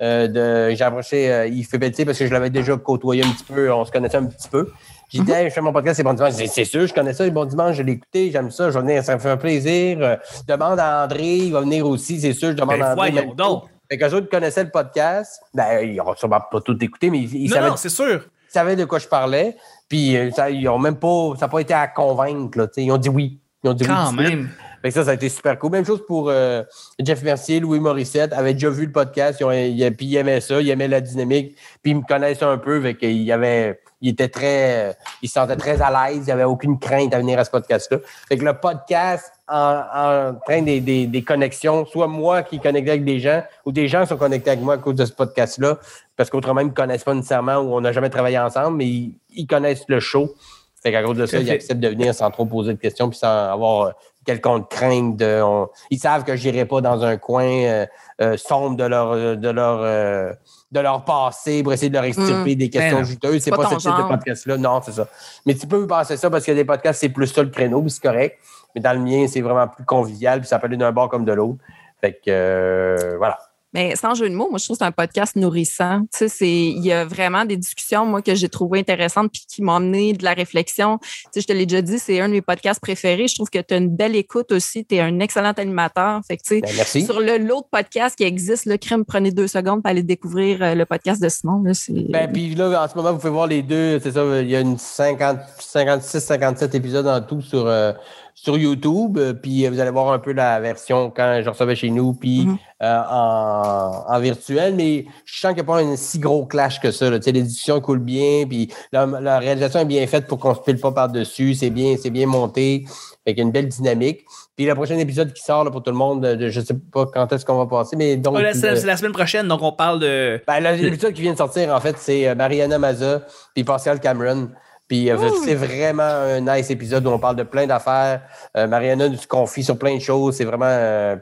euh, 0.02 0.28
de, 0.70 0.74
j'ai 0.76 0.84
approché 0.84 1.30
euh, 1.32 1.48
Yves 1.48 1.70
Pépeltier 1.70 2.06
parce 2.06 2.18
que 2.18 2.28
je 2.28 2.32
l'avais 2.32 2.50
déjà 2.50 2.78
côtoyé 2.78 3.24
un 3.26 3.30
petit 3.30 3.44
peu, 3.44 3.72
on 3.74 3.84
se 3.84 3.92
connaissait 3.92 4.18
un 4.18 4.26
petit 4.26 4.48
peu. 4.48 4.70
J'ai 5.14 5.22
dit, 5.24 5.32
Hey, 5.32 5.50
je 5.50 5.54
fais 5.54 5.62
mon 5.62 5.72
podcast, 5.72 5.98
c'est 5.98 6.04
bon 6.04 6.14
dimanche. 6.14 6.34
Dit, 6.34 6.48
C'est 6.48 6.66
sûr, 6.66 6.88
je 6.88 6.94
connais 6.94 7.14
ça, 7.14 7.24
les 7.24 7.32
bons 7.32 7.46
dimanches, 7.46 7.76
je 7.78 7.84
l'ai 7.84 7.94
écouté, 7.94 8.32
j'aime 8.32 8.50
ça, 8.52 8.70
je 8.72 8.80
vais 8.80 8.86
venir, 8.86 9.04
ça 9.04 9.14
me 9.16 9.20
fait 9.20 9.30
un 9.30 9.38
plaisir. 9.38 9.98
Euh, 10.02 10.16
demande 10.48 10.80
à 10.80 11.04
André, 11.06 11.38
il 11.38 11.54
va 11.54 11.62
venir 11.62 11.88
aussi, 11.88 12.20
c'est 12.20 12.34
sûr, 12.34 12.50
je 12.50 12.54
demande 12.54 12.80
Ben, 12.80 12.82
à 12.82 12.94
André. 12.94 13.12
voyons 13.12 13.28
même 13.28 13.36
donc. 13.36 13.66
Fait 13.90 13.98
qu'eux 13.98 14.14
autres 14.14 14.30
connaissaient 14.30 14.64
le 14.64 14.72
podcast. 14.72 15.42
Ben, 15.54 15.82
ils 15.82 15.96
n'ont 15.98 16.16
sûrement 16.16 16.42
pas 16.52 16.62
tout 16.62 16.82
écouté, 16.84 17.10
mais 17.10 17.20
ils, 17.20 17.36
ils 17.36 17.50
non, 17.50 17.56
savaient, 17.56 17.70
non, 17.70 17.76
c'est 17.78 17.90
sûr. 17.90 18.26
ils 18.50 18.54
savaient 18.54 18.76
de 18.76 18.86
quoi 18.86 18.98
je 19.00 19.08
parlais. 19.08 19.56
Puis 19.88 20.18
euh, 20.18 20.32
ça, 20.32 20.50
ils 20.50 20.68
ont 20.68 20.80
même 20.80 20.96
pas, 20.98 21.34
ça 21.40 21.46
n'a 21.46 21.50
pas 21.50 21.60
été 21.60 21.74
à 21.74 21.88
convaincre, 21.88 22.58
là. 22.58 22.68
Ils 22.78 22.92
ont 22.92 22.98
dit 22.98 23.10
oui. 23.10 23.40
Ils 23.64 23.70
ont 23.70 23.74
dit 23.74 23.84
oui 23.84 23.90
Quand 23.90 24.14
de 24.14 24.26
suite. 24.26 24.40
Fait 24.84 24.90
que 24.90 24.94
ça, 24.94 25.06
ça 25.06 25.12
a 25.12 25.14
été 25.14 25.30
super 25.30 25.58
cool. 25.58 25.72
Même 25.72 25.86
chose 25.86 26.06
pour 26.06 26.30
euh, 26.30 26.62
Jeff 27.00 27.24
Mercier, 27.24 27.60
Louis 27.62 27.80
Morissette, 27.80 28.34
avaient 28.34 28.54
déjà 28.54 28.70
vu 28.70 28.86
le 28.86 28.92
podcast, 28.92 29.40
ils 29.40 29.46
ont, 29.46 29.52
ils- 29.52 29.96
puis 29.96 30.06
ils 30.08 30.18
aimaient 30.18 30.42
ça, 30.42 30.60
ils 30.62 30.70
aimaient 30.70 30.90
la 30.90 31.00
dynamique, 31.00 31.56
puis 31.82 31.92
ils 31.94 31.96
me 31.96 32.02
connaissent 32.02 32.44
un 32.44 32.58
peu, 32.58 32.82
fait 32.82 32.96
qu'ils 32.96 33.32
avaient, 33.32 33.80
ils 34.02 34.10
étaient 34.10 34.28
très, 34.28 34.96
ils 35.22 35.30
se 35.30 35.36
sentaient 35.36 35.56
très 35.56 35.82
à 35.82 35.90
l'aise, 36.10 36.18
il 36.18 36.26
n'y 36.26 36.32
avait 36.34 36.44
aucune 36.44 36.78
crainte 36.78 37.14
à 37.14 37.20
venir 37.20 37.40
à 37.40 37.46
ce 37.46 37.50
podcast-là. 37.52 38.00
Fait 38.28 38.38
que 38.38 38.44
le 38.44 38.54
podcast 38.54 39.32
en, 39.48 39.84
en 39.94 40.34
train 40.46 40.62
des, 40.62 40.82
des, 40.82 41.08
des 41.08 41.22
connexions, 41.24 41.86
soit 41.86 42.08
moi 42.08 42.44
qui 42.44 42.60
connectais 42.60 42.92
avec 42.92 43.06
des 43.06 43.20
gens, 43.20 43.42
ou 43.66 43.72
des 43.72 43.88
gens 43.88 44.06
sont 44.06 44.18
connectés 44.18 44.50
avec 44.52 44.62
moi 44.64 44.74
à 44.74 44.78
cause 44.80 44.96
de 44.96 45.06
ce 45.06 45.14
podcast-là, 45.14 45.78
parce 46.18 46.30
qu'autrement, 46.30 46.60
ils 46.60 46.66
ne 46.66 46.70
me 46.72 46.76
connaissent 46.76 47.06
pas 47.06 47.14
nécessairement 47.14 47.56
ou 47.58 47.74
on 47.74 47.80
n'a 47.82 47.94
jamais 47.94 48.10
travaillé 48.10 48.38
ensemble, 48.38 48.76
mais 48.78 48.86
ils, 48.88 49.16
ils 49.34 49.48
connaissent 49.48 49.86
le 49.88 50.02
show. 50.02 50.34
Fait 50.82 50.92
qu'à 50.92 51.02
cause 51.02 51.16
de 51.18 51.26
ça, 51.26 51.38
ils 51.40 51.50
acceptent 51.56 51.80
de 51.80 51.88
venir 51.88 52.14
sans 52.14 52.30
trop 52.30 52.46
poser 52.46 52.74
de 52.74 52.78
questions 52.80 53.10
puis 53.10 53.18
sans 53.18 53.50
avoir 53.54 53.82
euh, 53.88 53.92
quelconque 54.26 54.70
crainte. 54.70 55.18
De, 55.18 55.42
on- 55.42 55.70
ils 55.90 56.00
savent 56.00 56.24
que 56.24 56.36
je 56.36 56.50
n'irai 56.50 56.66
pas 56.66 56.82
dans 56.82 57.04
un 57.04 57.18
coin 57.18 57.46
euh, 57.46 57.86
euh, 58.22 58.38
sombre 58.38 58.78
de 58.78 58.84
leur, 58.84 59.38
de, 59.38 59.50
leur, 59.50 59.80
euh, 59.82 60.32
de 60.72 60.80
leur 60.80 61.04
passé 61.06 61.64
pour 61.64 61.74
essayer 61.74 61.90
de 61.90 61.96
leur 61.96 62.04
extirper 62.06 62.56
des 62.56 62.70
questions 62.70 62.98
Ben 62.98 63.02
non. 63.02 63.08
juteuses. 63.08 63.42
C'est 63.42 63.52
pas 63.52 63.58
pas, 63.58 63.70
ce 63.70 63.76
type 63.76 63.98
de 63.98 64.08
podcast-là. 64.08 64.58
Non, 64.58 64.82
c'est 64.84 64.94
ça. 64.94 65.08
Mais 65.46 65.54
tu 65.54 65.68
peux 65.68 65.86
penser 65.88 66.18
ça 66.18 66.30
parce 66.30 66.48
a 66.48 66.54
des 66.54 66.66
podcasts, 66.66 67.00
c'est 67.00 67.10
plus 67.10 67.28
ça 67.28 67.44
le 67.44 67.50
créneau, 67.50 67.84
c'est 67.88 68.02
correct. 68.02 68.38
Mais 68.76 68.82
dans 68.82 68.94
le 68.94 69.00
mien, 69.00 69.28
c'est 69.28 69.42
vraiment 69.42 69.68
plus 69.68 69.86
convivial, 69.86 70.40
puis 70.40 70.48
ça 70.48 70.58
peut 70.60 70.68
aller 70.68 70.78
d'un 70.78 70.92
bord 70.92 71.10
comme 71.10 71.26
de 71.26 71.34
l'autre. 71.34 71.60
Fait 72.02 72.14
que 72.14 72.20
euh, 72.30 73.16
voilà. 73.18 73.38
Mais 73.74 73.96
sans 73.96 74.14
jeu 74.14 74.30
de 74.30 74.36
mots, 74.36 74.50
moi, 74.50 74.60
je 74.60 74.66
trouve 74.66 74.78
que 74.78 74.84
c'est 74.84 74.88
un 74.88 74.92
podcast 74.92 75.36
nourrissant. 75.36 76.02
Tu 76.02 76.08
sais, 76.12 76.28
c'est, 76.28 76.48
il 76.50 76.86
y 76.86 76.92
a 76.92 77.06
vraiment 77.06 77.46
des 77.46 77.58
discussions, 77.58 78.06
moi, 78.06 78.22
que 78.22 78.36
j'ai 78.36 78.50
trouvées 78.50 78.80
intéressantes 78.80 79.32
puis 79.32 79.44
qui 79.48 79.62
m'ont 79.62 79.74
amené 79.76 80.14
de 80.14 80.24
la 80.24 80.34
réflexion. 80.34 81.00
Tu 81.00 81.08
sais, 81.34 81.42
je 81.42 81.48
te 81.48 81.54
l'ai 81.54 81.66
déjà 81.66 81.82
dit, 81.82 82.00
c'est 82.00 82.20
un 82.20 82.28
de 82.28 82.34
mes 82.34 82.42
podcasts 82.42 82.80
préférés. 82.80 83.28
Je 83.28 83.36
trouve 83.36 83.50
que 83.50 83.60
tu 83.60 83.74
as 83.74 83.78
une 83.78 83.90
belle 83.96 84.16
écoute 84.16 84.52
aussi. 84.52 84.86
Tu 84.86 84.96
es 84.96 85.00
un 85.00 85.20
excellent 85.20 85.54
animateur. 85.54 86.22
Fait 86.28 86.38
que, 86.38 86.44
tu 86.44 86.56
sais, 86.56 86.62
Ben, 86.62 86.72
merci. 86.76 87.06
sur 87.06 87.20
le 87.20 87.38
l'autre 87.38 87.68
podcast 87.72 88.16
qui 88.16 88.24
existe, 88.24 88.66
le 88.66 88.78
crime, 88.78 89.06
prenez 89.06 89.32
deux 89.32 89.48
secondes 89.48 89.82
pour 89.82 89.90
aller 89.90 90.04
découvrir 90.04 90.62
euh, 90.62 90.76
le 90.76 90.86
podcast 90.86 91.22
de 91.22 91.30
Simon. 91.30 91.62
Là, 91.64 91.74
c'est... 91.74 91.94
Ben, 92.10 92.32
puis 92.32 92.54
là, 92.56 92.84
en 92.84 92.88
ce 92.88 92.96
moment, 92.96 93.12
vous 93.12 93.18
pouvez 93.20 93.32
voir 93.34 93.48
les 93.48 93.62
deux. 93.64 94.00
C'est 94.00 94.12
ça, 94.12 94.24
il 94.42 94.50
y 94.50 94.56
a 94.56 94.60
une 94.60 94.78
50, 94.78 95.40
56, 95.60 96.20
57 96.24 96.76
épisodes 96.76 97.08
en 97.08 97.22
tout 97.22 97.42
sur, 97.42 97.66
euh, 97.68 97.92
sur 98.36 98.58
YouTube. 98.58 99.18
Euh, 99.18 99.34
Puis 99.34 99.66
euh, 99.66 99.70
vous 99.70 99.80
allez 99.80 99.92
voir 99.92 100.12
un 100.12 100.20
peu 100.20 100.34
la 100.34 100.60
version 100.60 101.12
quand 101.16 101.42
je 101.44 101.50
recevais 101.50 101.76
chez 101.76 101.90
nous, 101.90 102.14
puis 102.14 102.46
Mhm. 102.46 102.58
euh, 102.84 103.02
en, 103.10 104.04
en 104.08 104.20
virtuel. 104.20 104.76
Mais 104.76 105.06
je 105.26 105.40
sens 105.40 105.54
qu'il 105.54 105.64
n'y 105.64 105.70
a 105.70 105.74
pas 105.74 105.82
un 105.82 105.96
si 105.96 106.20
gros 106.20 106.46
clash 106.46 106.80
que 106.80 106.92
ça. 106.92 107.10
l'édition 107.10 107.80
coule 107.82 108.00
bien, 108.00 108.46
puis 108.48 108.72
la, 108.92 109.06
la 109.06 109.40
réalisation 109.40 109.80
est 109.82 109.86
bien 109.86 110.06
faite 110.08 110.28
pour 110.28 110.40
qu'on 110.40 110.54
se 110.56 110.62
pile 110.62 110.80
pas 110.80 110.92
par-dessus. 110.92 111.54
C'est 111.54 111.70
bien, 111.70 111.96
c'est 112.02 112.10
bien 112.10 112.28
monté. 112.28 112.86
Fait 113.26 113.34
qu'il 113.34 113.38
y 113.38 113.42
a 113.42 113.46
une 113.46 113.52
belle 113.52 113.70
dynamique. 113.70 114.22
Puis 114.56 114.66
le 114.66 114.76
prochain 114.76 114.98
épisode 114.98 115.32
qui 115.34 115.42
sort 115.42 115.64
là, 115.64 115.72
pour 115.72 115.82
tout 115.82 115.90
le 115.92 115.98
monde, 115.98 116.22
de- 116.22 116.50
je 116.50 116.60
sais 116.62 116.76
pas 116.92 117.06
quand 117.12 117.32
est-ce 117.34 117.44
qu'on 117.46 117.58
va 117.58 117.66
passer, 117.66 117.96
mais 117.96 118.18
donc. 118.18 118.38
C'est 118.54 118.84
la 118.86 118.98
semaine 118.98 119.14
prochaine, 119.14 119.48
donc 119.48 119.62
on 119.64 119.72
parle 119.72 120.00
de. 120.00 120.42
ben, 120.46 120.60
l'épisode 120.60 121.14
qui 121.14 121.22
vient 121.22 121.32
de 121.34 121.38
sortir, 121.38 121.74
en 121.74 121.80
fait, 121.80 121.96
c'est 121.98 122.36
Mariana 122.36 122.78
Maza 122.78 123.22
puis 123.56 123.64
Pascal 123.64 124.00
Cameron. 124.00 124.50
Puis 124.94 125.10
euh, 125.10 125.18
c'est 125.44 125.56
vraiment 125.56 126.04
un 126.04 126.40
nice 126.40 126.70
épisode 126.70 127.08
où 127.08 127.10
on 127.10 127.18
parle 127.18 127.36
de 127.36 127.42
plein 127.42 127.66
d'affaires. 127.66 128.22
Euh, 128.56 128.68
Mariana 128.68 129.10
nous 129.10 129.18
confie 129.28 129.64
sur 129.64 129.76
plein 129.76 129.96
de 129.96 130.00
choses. 130.00 130.36
C'est 130.36 130.46
vraiment, 130.46 130.68
euh, 130.68 131.16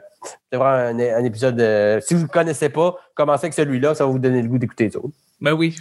c'est 0.50 0.58
vraiment 0.58 0.74
un, 0.74 0.98
un 0.98 1.24
épisode. 1.24 1.58
euh, 1.58 1.98
si 2.02 2.12
vous 2.12 2.20
ne 2.20 2.26
le 2.26 2.30
connaissez 2.30 2.68
pas, 2.68 2.96
commencez 3.14 3.46
avec 3.46 3.54
celui-là, 3.54 3.94
ça 3.94 4.04
va 4.04 4.10
vous 4.10 4.18
donner 4.18 4.42
le 4.42 4.48
goût 4.48 4.58
d'écouter 4.58 4.88
les 4.88 4.96
autres. 4.98 5.14
Ben 5.40 5.54
oui. 5.54 5.74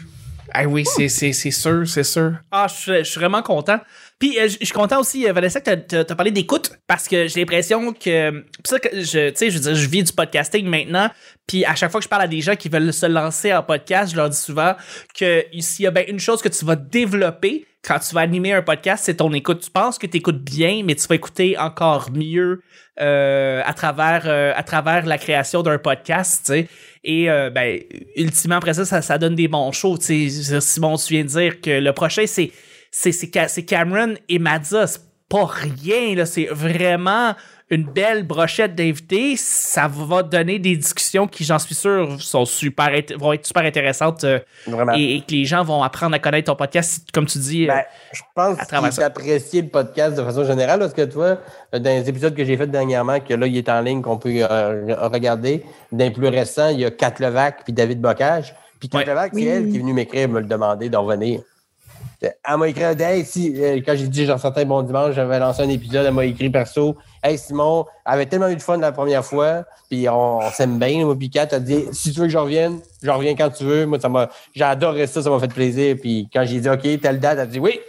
Ah 0.53 0.63
oui, 0.63 0.85
c'est, 0.85 1.09
c'est, 1.09 1.33
c'est 1.33 1.51
sûr, 1.51 1.85
c'est 1.85 2.05
sûr. 2.05 2.35
Ah, 2.49 2.67
je 2.69 2.73
suis, 2.73 2.97
je 2.99 3.03
suis 3.03 3.19
vraiment 3.19 3.41
content. 3.41 3.79
Puis 4.19 4.39
euh, 4.39 4.47
je 4.47 4.55
je 4.61 4.65
suis 4.65 4.73
content 4.73 5.01
aussi, 5.01 5.27
euh, 5.27 5.33
Vanessa, 5.33 5.59
que 5.59 5.75
tu 5.75 5.97
as 5.97 6.15
parlé 6.15 6.31
d'écoute, 6.31 6.71
parce 6.87 7.09
que 7.09 7.27
j'ai 7.27 7.41
l'impression 7.41 7.91
que... 7.91 8.31
Puis 8.31 8.61
ça, 8.63 8.79
que 8.79 8.87
je, 9.01 9.31
tu 9.31 9.35
sais, 9.35 9.49
je 9.49 9.57
veux 9.57 9.63
dire, 9.63 9.75
je 9.75 9.89
vis 9.89 10.03
du 10.03 10.13
podcasting 10.13 10.65
maintenant, 10.65 11.09
puis 11.45 11.65
à 11.65 11.75
chaque 11.75 11.91
fois 11.91 11.99
que 11.99 12.05
je 12.05 12.09
parle 12.09 12.21
à 12.21 12.27
des 12.27 12.39
gens 12.39 12.55
qui 12.55 12.69
veulent 12.69 12.93
se 12.93 13.05
lancer 13.05 13.53
en 13.53 13.63
podcast, 13.63 14.13
je 14.13 14.15
leur 14.15 14.29
dis 14.29 14.37
souvent 14.37 14.75
que 15.13 15.43
s'il 15.59 15.83
y 15.83 15.87
a 15.87 15.91
bien 15.91 16.05
une 16.07 16.19
chose 16.21 16.41
que 16.41 16.49
tu 16.49 16.63
vas 16.63 16.77
développer 16.77 17.65
quand 17.83 17.99
tu 17.99 18.13
vas 18.13 18.21
animer 18.21 18.53
un 18.53 18.61
podcast, 18.61 19.03
c'est 19.05 19.15
ton 19.15 19.33
écoute. 19.33 19.61
Tu 19.61 19.71
penses 19.71 19.97
que 19.97 20.05
tu 20.05 20.17
écoutes 20.17 20.43
bien, 20.43 20.83
mais 20.85 20.95
tu 20.95 21.07
vas 21.07 21.15
écouter 21.15 21.57
encore 21.57 22.11
mieux 22.11 22.61
euh, 22.99 23.61
à 23.65 23.73
travers 23.73 24.23
euh, 24.25 24.53
à 24.55 24.63
travers 24.63 25.05
la 25.05 25.17
création 25.17 25.63
d'un 25.63 25.79
podcast. 25.79 26.53
Et 27.03 27.29
euh, 27.31 27.49
ben, 27.49 27.79
ultimement 28.15 28.57
après 28.57 28.75
ça, 28.75 29.01
ça, 29.01 29.17
donne 29.17 29.33
des 29.35 29.47
bons 29.47 29.71
shows. 29.71 29.97
Simon, 29.99 30.97
tu 30.97 31.13
viens 31.13 31.23
de 31.23 31.29
dire 31.29 31.61
que 31.61 31.79
le 31.79 31.91
prochain 31.93 32.25
c'est 32.27 32.51
c'est 32.91 33.11
c'est 33.11 33.31
Ca- 33.33 33.47
c'est 33.47 33.65
Cameron 33.65 34.13
et 34.29 34.37
Mazza. 34.37 34.85
Pas 35.31 35.45
rien, 35.45 36.13
là. 36.15 36.25
C'est 36.25 36.45
vraiment 36.51 37.33
une 37.69 37.85
belle 37.85 38.23
brochette 38.27 38.75
d'invités. 38.75 39.35
Ça 39.37 39.87
va 39.87 40.23
donner 40.23 40.59
des 40.59 40.75
discussions 40.75 41.25
qui, 41.25 41.45
j'en 41.45 41.57
suis 41.57 41.73
sûr, 41.73 42.21
sont 42.21 42.43
super, 42.43 42.91
vont 43.17 43.31
être 43.31 43.45
super 43.47 43.63
intéressantes 43.63 44.25
euh, 44.25 44.39
Vraiment. 44.67 44.91
et, 44.93 45.15
et 45.15 45.21
que 45.21 45.31
les 45.31 45.45
gens 45.45 45.63
vont 45.63 45.81
apprendre 45.81 46.13
à 46.13 46.19
connaître 46.19 46.51
ton 46.51 46.57
podcast, 46.57 47.07
comme 47.13 47.25
tu 47.27 47.37
dis. 47.39 47.69
euh, 47.69 47.73
Ben, 47.73 47.83
je 48.11 48.21
pense 48.35 48.59
à 48.59 48.65
travers 48.65 48.89
qu'il 48.89 48.99
ça. 48.99 49.05
apprécié 49.05 49.61
le 49.61 49.69
podcast 49.69 50.17
de 50.17 50.23
façon 50.23 50.43
générale 50.43 50.79
parce 50.79 50.93
que 50.93 51.05
toi, 51.05 51.37
dans 51.71 51.81
les 51.83 52.09
épisodes 52.09 52.35
que 52.35 52.43
j'ai 52.43 52.57
fait 52.57 52.67
dernièrement, 52.67 53.21
que 53.21 53.33
là, 53.33 53.47
il 53.47 53.55
est 53.55 53.69
en 53.69 53.79
ligne, 53.79 54.01
qu'on 54.01 54.17
peut 54.17 54.33
euh, 54.41 54.93
regarder, 55.07 55.63
d'un 55.93 56.11
plus 56.11 56.27
récent, 56.27 56.67
il 56.69 56.81
y 56.81 56.85
a 56.85 56.91
Kat 56.91 57.13
Levac 57.19 57.63
puis 57.63 57.71
David 57.71 58.01
Bocage. 58.01 58.53
Puis 58.81 58.89
Kat 58.89 58.97
Ouais. 58.97 59.05
Levac, 59.05 59.31
Oui. 59.33 59.43
c'est 59.43 59.49
elle 59.49 59.69
qui 59.69 59.77
est 59.77 59.79
venue 59.79 59.93
m'écrire, 59.93 60.27
me 60.27 60.41
le 60.41 60.45
demander 60.47 60.89
d'en 60.89 61.03
revenir. 61.03 61.39
Elle 62.21 62.57
m'a 62.57 62.67
écrit, 62.67 62.83
hey, 63.01 63.25
si, 63.25 63.53
euh, 63.57 63.79
quand 63.85 63.95
j'ai 63.95 64.07
dit 64.07 64.25
j'en 64.25 64.37
sortais 64.37 64.65
bon 64.65 64.81
dimanche, 64.83 65.15
j'avais 65.15 65.39
lancé 65.39 65.61
un 65.63 65.69
épisode, 65.69 66.05
elle 66.05 66.13
m'a 66.13 66.25
écrit 66.25 66.49
perso, 66.49 66.95
hey 67.23 67.37
Simon, 67.37 67.85
elle 68.05 68.13
avait 68.13 68.25
tellement 68.27 68.47
eu 68.49 68.55
de 68.55 68.61
fun 68.61 68.77
la 68.77 68.91
première 68.91 69.25
fois, 69.25 69.63
puis 69.89 70.07
on, 70.09 70.37
on 70.39 70.49
s'aime 70.51 70.77
bien, 70.77 71.03
moi, 71.05 71.15
puis 71.17 71.29
Kat 71.29 71.47
a 71.51 71.59
dit, 71.59 71.85
si 71.91 72.11
tu 72.11 72.19
veux 72.19 72.25
que 72.27 72.31
je 72.31 72.37
revienne, 72.37 72.79
je 73.01 73.09
reviens 73.09 73.35
quand 73.35 73.49
tu 73.49 73.63
veux. 73.63 73.85
Moi, 73.85 73.99
ça 73.99 74.09
m'a, 74.09 74.29
j'ai 74.53 74.63
adoré 74.63 75.07
ça, 75.07 75.21
ça 75.21 75.29
m'a 75.29 75.39
fait 75.39 75.47
plaisir. 75.53 75.95
Puis 75.99 76.29
quand 76.33 76.43
j'ai 76.45 76.59
dit, 76.59 76.69
OK, 76.69 76.81
telle 77.01 77.19
date, 77.19 77.33
elle 77.33 77.39
a 77.39 77.45
dit 77.45 77.59
oui. 77.59 77.79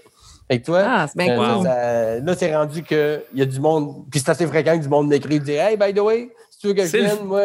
Fait 0.50 0.60
que 0.60 0.66
toi, 0.66 0.82
Ah, 0.84 1.06
c'est 1.06 1.16
bien 1.16 1.38
euh, 1.38 1.54
cool. 1.54 1.64
ça- 1.64 2.18
là, 2.20 2.34
c'est 2.36 2.54
rendu 2.56 2.82
qu'il 2.82 3.22
y 3.34 3.42
a 3.42 3.46
du 3.46 3.60
monde, 3.60 4.04
puis 4.10 4.20
c'est 4.20 4.30
assez 4.30 4.46
fréquent 4.46 4.76
que 4.76 4.82
du 4.82 4.88
monde 4.88 5.08
m'écrit, 5.08 5.38
dit, 5.40 5.52
hey, 5.52 5.76
by 5.76 5.94
the 5.94 6.00
way, 6.00 6.28
tu 6.62 6.68
veux 6.68 6.72
que 6.74 6.82
je 6.82 6.86
C'est 6.86 6.98
le- 6.98 7.04
vienne, 7.04 7.24
moi, 7.24 7.40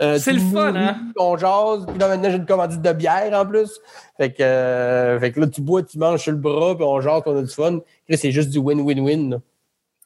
euh, 0.00 0.18
c'est 0.18 0.32
le 0.32 0.38
fun, 0.40 0.74
hein? 0.74 0.96
On 1.18 1.36
jase, 1.36 1.84
puis 1.86 1.98
là, 1.98 2.08
maintenant, 2.08 2.30
j'ai 2.30 2.36
une 2.36 2.46
commandite 2.46 2.80
de 2.80 2.92
bière 2.92 3.30
en 3.34 3.44
plus. 3.44 3.70
Fait 4.16 4.32
que, 4.32 4.42
euh, 4.42 5.20
fait 5.20 5.32
que 5.32 5.40
là, 5.40 5.46
tu 5.48 5.60
bois, 5.60 5.82
tu 5.82 5.98
manges 5.98 6.22
sur 6.22 6.32
le 6.32 6.38
bras, 6.38 6.74
puis 6.74 6.84
on 6.84 7.00
jase, 7.00 7.20
puis 7.22 7.32
on 7.34 7.38
a 7.38 7.42
du 7.42 7.52
fun. 7.52 7.80
Là, 8.08 8.16
c'est 8.16 8.30
juste 8.32 8.48
du 8.50 8.58
win-win-win. 8.58 9.40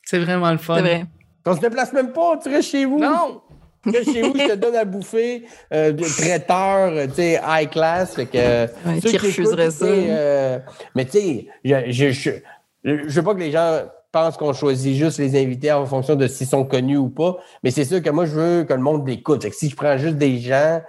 c'est 0.03 0.19
vraiment 0.19 0.51
le 0.51 0.59
fun. 0.59 0.77
C'est 0.77 0.81
vrai. 0.83 1.05
On 1.47 1.55
se 1.55 1.61
déplace 1.61 1.93
même 1.93 2.13
pas, 2.13 2.37
tu 2.43 2.49
restes 2.49 2.71
chez 2.71 2.85
vous. 2.87 2.99
Non! 2.99 3.41
Tu 3.85 3.91
restes 3.91 4.13
chez 4.13 4.23
vous, 4.23 4.37
je 4.37 4.47
te 4.49 4.55
donne 4.57 4.75
à 4.75 4.85
bouffer, 4.85 5.45
euh, 5.73 5.93
traiteur, 6.17 6.89
euh, 6.93 7.07
tu 7.07 7.15
sais, 7.15 7.41
high 7.47 7.71
class. 7.71 8.17
Fait 8.17 8.27
que, 8.27 8.31
euh, 8.37 8.67
Ouais, 8.85 8.99
qui 9.01 9.17
refuserait 9.17 9.71
ça? 9.71 9.85
euh, 9.85 10.59
mais 10.97 11.05
tu 11.05 11.11
sais, 11.13 11.47
je, 11.65 11.75
je, 11.91 12.11
je, 12.11 12.31
je 12.85 13.21
veux 13.21 13.23
pas 13.23 13.35
que 13.35 13.41
les 13.41 13.53
gens 13.53 13.83
pensent 14.17 14.39
qu'on 14.39 14.55
choisit 14.55 14.97
juste 14.97 15.19
les 15.19 15.39
invités 15.39 15.71
en 15.71 15.85
fonction 15.85 16.17
de 16.17 16.27
s'ils 16.27 16.47
sont 16.47 16.65
connus 16.65 16.97
ou 16.97 17.11
pas, 17.11 17.37
mais 17.63 17.71
c'est 17.71 17.85
sûr 17.85 18.01
que 18.01 18.09
moi, 18.09 18.25
je 18.25 18.31
veux 18.31 18.65
que 18.65 18.73
le 18.73 18.81
monde 18.81 19.07
l'écoute. 19.07 19.47
Si 19.53 19.69
je 19.69 19.77
prends 19.77 19.99
juste 19.99 20.17
des 20.17 20.39
gens 20.39 20.81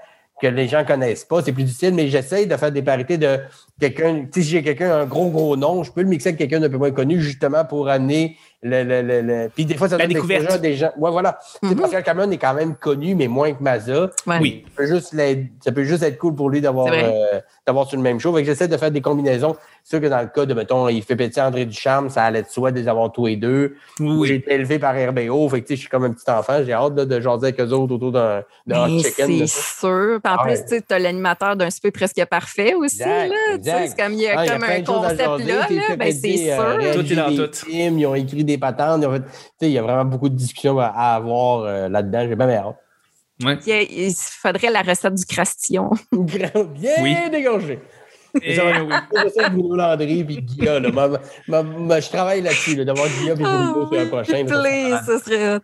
que 0.42 0.48
les 0.48 0.70
gens 0.70 0.86
connaissent 0.86 1.26
pas, 1.26 1.42
c'est 1.42 1.52
plus 1.52 1.66
difficile, 1.66 1.94
mais 1.94 2.08
j'essaye 2.08 2.48
de 2.48 2.56
faire 2.56 2.72
des 2.72 2.84
parités 2.84 3.18
de 3.18 3.40
quelqu'un, 3.82 4.26
si 4.34 4.44
j'ai 4.44 4.64
quelqu'un, 4.64 4.96
un 4.96 5.06
gros, 5.06 5.30
gros 5.30 5.58
nom, 5.58 5.84
je 5.84 5.92
peux 5.92 6.04
le 6.04 6.08
mixer 6.08 6.30
avec 6.30 6.40
quelqu'un 6.40 6.62
d'un 6.62 6.70
peu 6.70 6.78
moins 6.78 6.92
connu, 6.92 7.20
justement 7.20 7.66
pour 7.66 7.90
amener 7.90 8.38
le, 8.64 8.84
le, 8.84 9.02
le, 9.04 9.22
le- 9.22 9.50
Puis 9.54 9.66
des 9.66 9.76
fois, 9.76 9.88
ça 9.88 9.98
La 9.98 10.06
donne 10.06 10.14
découverte. 10.14 10.60
des 10.62 10.74
gens. 10.76 10.92
Ouais, 10.98 11.12
voilà. 11.12 11.38
Sais, 11.42 11.60
Mhm. 11.68 11.76
Pascal 11.80 12.04
Cameron 12.04 12.32
est 12.32 12.38
quand 12.38 12.54
même 12.56 12.76
connu, 12.76 13.14
mais 13.14 13.28
moins 13.28 13.54
que 13.54 13.62
Mazda. 13.62 14.10
Ouais. 14.26 14.38
Oui. 14.42 14.64
Ça 14.66 14.72
peut 14.76 14.88
juste, 14.88 15.14
l'aider- 15.14 15.52
ça 15.64 15.72
peut 15.72 15.84
juste 15.84 16.02
être 16.04 16.18
cool 16.18 16.34
pour 16.36 16.50
lui 16.50 16.60
d'avoir 16.60 16.88
euh, 16.92 17.40
d'avoir 17.68 17.88
sur 17.88 17.98
le 17.98 18.04
même 18.04 18.20
show. 18.20 18.34
Fait 18.34 18.42
que 18.42 18.48
j'essaie 18.48 18.68
de 18.68 18.76
faire 18.78 18.90
des 18.92 19.02
combinaisons. 19.02 19.56
C'est 19.84 19.92
sûr 19.98 20.02
que 20.02 20.08
dans 20.08 20.20
le 20.22 20.28
cas 20.28 20.46
de, 20.46 20.54
mettons, 20.54 20.90
il 20.90 21.02
fait 21.04 21.16
péter 21.16 21.40
André 21.40 21.66
Ducharme, 21.66 22.10
ça 22.10 22.24
allait 22.24 22.42
de 22.44 22.48
soi 22.48 22.72
de 22.72 22.80
les 22.80 22.88
avoir 22.88 23.12
tous 23.12 23.28
les 23.28 23.36
deux. 23.38 23.76
Oui. 24.00 24.28
J'ai 24.28 24.36
été 24.36 24.54
élevé 24.54 24.80
par 24.80 24.94
RBO, 24.96 25.48
fait 25.50 25.62
que 25.62 25.68
tu 25.68 25.74
sais, 25.74 25.76
je 25.76 25.82
suis 25.82 25.90
comme 25.90 26.04
un 26.06 26.12
petit 26.12 26.30
enfant. 26.30 26.62
J'ai 26.66 26.74
hâte 26.74 26.96
là, 26.98 27.06
de 27.06 27.20
jaser 27.22 27.48
avec 27.48 27.60
eux 27.62 27.70
autres 27.72 27.94
autour 27.96 28.12
d'un 28.12 28.44
hot 28.70 29.00
chicken. 29.00 29.46
c'est 29.46 29.48
sûr. 29.48 30.20
Puis 30.24 30.34
en 30.34 30.38
Ah 30.40 30.44
plus, 30.44 30.60
ouais. 30.72 30.82
tu 30.88 30.94
as 30.94 31.00
l'animateur 31.00 31.56
d'un 31.56 31.70
super 31.70 31.92
presque 31.92 32.26
parfait 32.26 32.74
aussi. 32.74 33.02
Exact, 33.04 33.66
là. 33.66 33.88
C'est 33.88 34.02
comme 34.02 34.14
il 34.14 34.22
y 34.22 34.28
a 34.28 34.40
Ah, 34.40 34.48
comme 34.48 34.58
plein 34.62 34.76
un 34.76 34.80
de 34.82 34.86
choses 34.86 35.06
à 35.06 35.10
concept 35.10 35.48
là. 35.48 35.68
Là. 35.70 35.96
Ben, 35.98 36.12
c'est 36.12 36.52
euh, 36.52 36.56
sûr. 36.56 36.78
réaliser 36.80 36.94
Tout 37.04 37.14
est 37.14 37.16
dans 37.16 37.30
des 37.30 37.38
tout. 37.50 37.66
films, 37.66 38.00
ils 38.00 38.06
ont 38.08 38.16
écrit 38.16 38.44
des 38.48 38.58
patentes. 38.58 39.04
ont 39.06 39.14
fait- 39.14 39.20
tu 39.22 39.26
sais, 39.60 39.68
Il 39.68 39.72
y 39.72 39.78
a 39.78 39.82
vraiment 39.84 40.06
beaucoup 40.06 40.30
de 40.30 40.36
discussions 40.36 40.80
à, 40.80 40.88
à 40.88 41.16
avoir 41.16 41.60
euh, 41.62 41.88
là-dedans. 41.90 42.26
J'ai 42.28 42.36
bien 42.36 42.50
hâte. 42.50 42.76
Ouais. 43.44 43.56
Puis, 43.58 43.88
Il 43.92 44.14
faudrait 44.16 44.72
la 44.72 44.82
recette 44.82 45.14
du 45.14 45.26
crastillon. 45.26 45.92
Bien 46.12 46.50
Oui. 47.02 47.16
dégorgé. 47.32 47.80
Et, 48.42 48.56
Ça 48.56 48.64
va- 48.66 48.84
oui. 48.84 48.94
C'est 49.34 49.42
ça, 49.42 49.50
Bruno 49.50 49.76
Landry 49.76 50.24
puis 50.24 50.42
Guilla. 50.42 50.80
Là. 50.80 50.90
Ma- 50.92 51.08
ma- 51.48 51.64
ma- 51.64 52.00
je 52.00 52.10
travaille 52.10 52.42
là-dessus, 52.42 52.76
là, 52.76 52.84
d'avoir 52.86 53.08
Guilla 53.08 53.34
et 53.34 53.36
Bruno 53.36 53.88
sur 53.92 54.00
un 54.00 54.06
prochain. 54.08 54.44
là, 54.44 54.48
ça 54.48 54.56
serait 54.56 54.62
Please, 54.62 55.00
ce 55.06 55.20
serait 55.20 55.56
hot. 55.56 55.60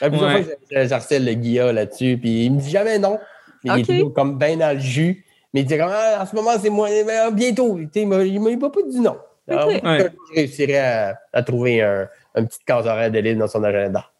La 0.00 0.08
plusieurs 0.10 0.30
Ouais. 0.34 0.42
fois, 0.44 0.52
je- 0.70 0.88
j'harcèle 0.88 1.24
le 1.24 1.32
Guilla 1.34 1.72
là-dessus, 1.72 2.16
puis 2.20 2.44
il 2.46 2.52
me 2.52 2.60
dit 2.60 2.70
jamais 2.70 2.98
non. 2.98 3.18
Mais 3.64 3.72
il 3.76 3.80
est 3.80 3.94
toujours 3.98 4.12
comme 4.14 4.38
bien 4.38 4.56
dans 4.56 4.74
le 4.74 4.80
jus. 4.80 5.24
Mais 5.52 5.60
il 5.60 5.66
dit 5.66 5.76
comme, 5.78 5.90
Ah, 5.92 6.18
en 6.22 6.26
ce 6.26 6.34
moment, 6.36 6.50
c'est 6.60 6.70
moi, 6.70 6.88
mais, 7.06 7.16
ah, 7.16 7.30
bientôt. 7.30 7.76
Tu 7.78 7.84
sais, 7.92 8.00
Il 8.02 8.08
m'a 8.08 8.22
il 8.22 8.40
m'a- 8.40 8.70
pas 8.70 8.80
dit 8.88 9.00
non. 9.00 9.16
Alors, 9.48 9.70
Je 9.70 10.34
réussirais 10.34 10.78
à, 10.78 11.18
à 11.32 11.42
trouver 11.42 11.82
un, 11.82 12.08
un 12.34 12.44
petit 12.44 12.58
case 12.66 12.86
horaire 12.86 13.10
de 13.10 13.18
libre 13.18 13.40
dans 13.40 13.48
son 13.48 13.62
agenda. 13.64 14.10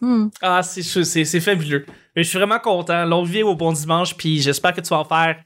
Hmm. 0.00 0.28
Ah, 0.42 0.62
c'est 0.62 0.82
c'est 0.82 1.24
c'est 1.24 1.40
fabuleux. 1.40 1.86
Mais 2.14 2.22
je 2.22 2.28
suis 2.28 2.38
vraiment 2.38 2.58
content. 2.58 3.04
Longue 3.06 3.26
vie 3.28 3.42
au 3.42 3.54
bon 3.54 3.72
dimanche, 3.72 4.14
puis 4.16 4.40
j'espère 4.40 4.74
que 4.74 4.80
tu 4.82 4.88
vas 4.90 4.98
en 4.98 5.04
faire 5.04 5.36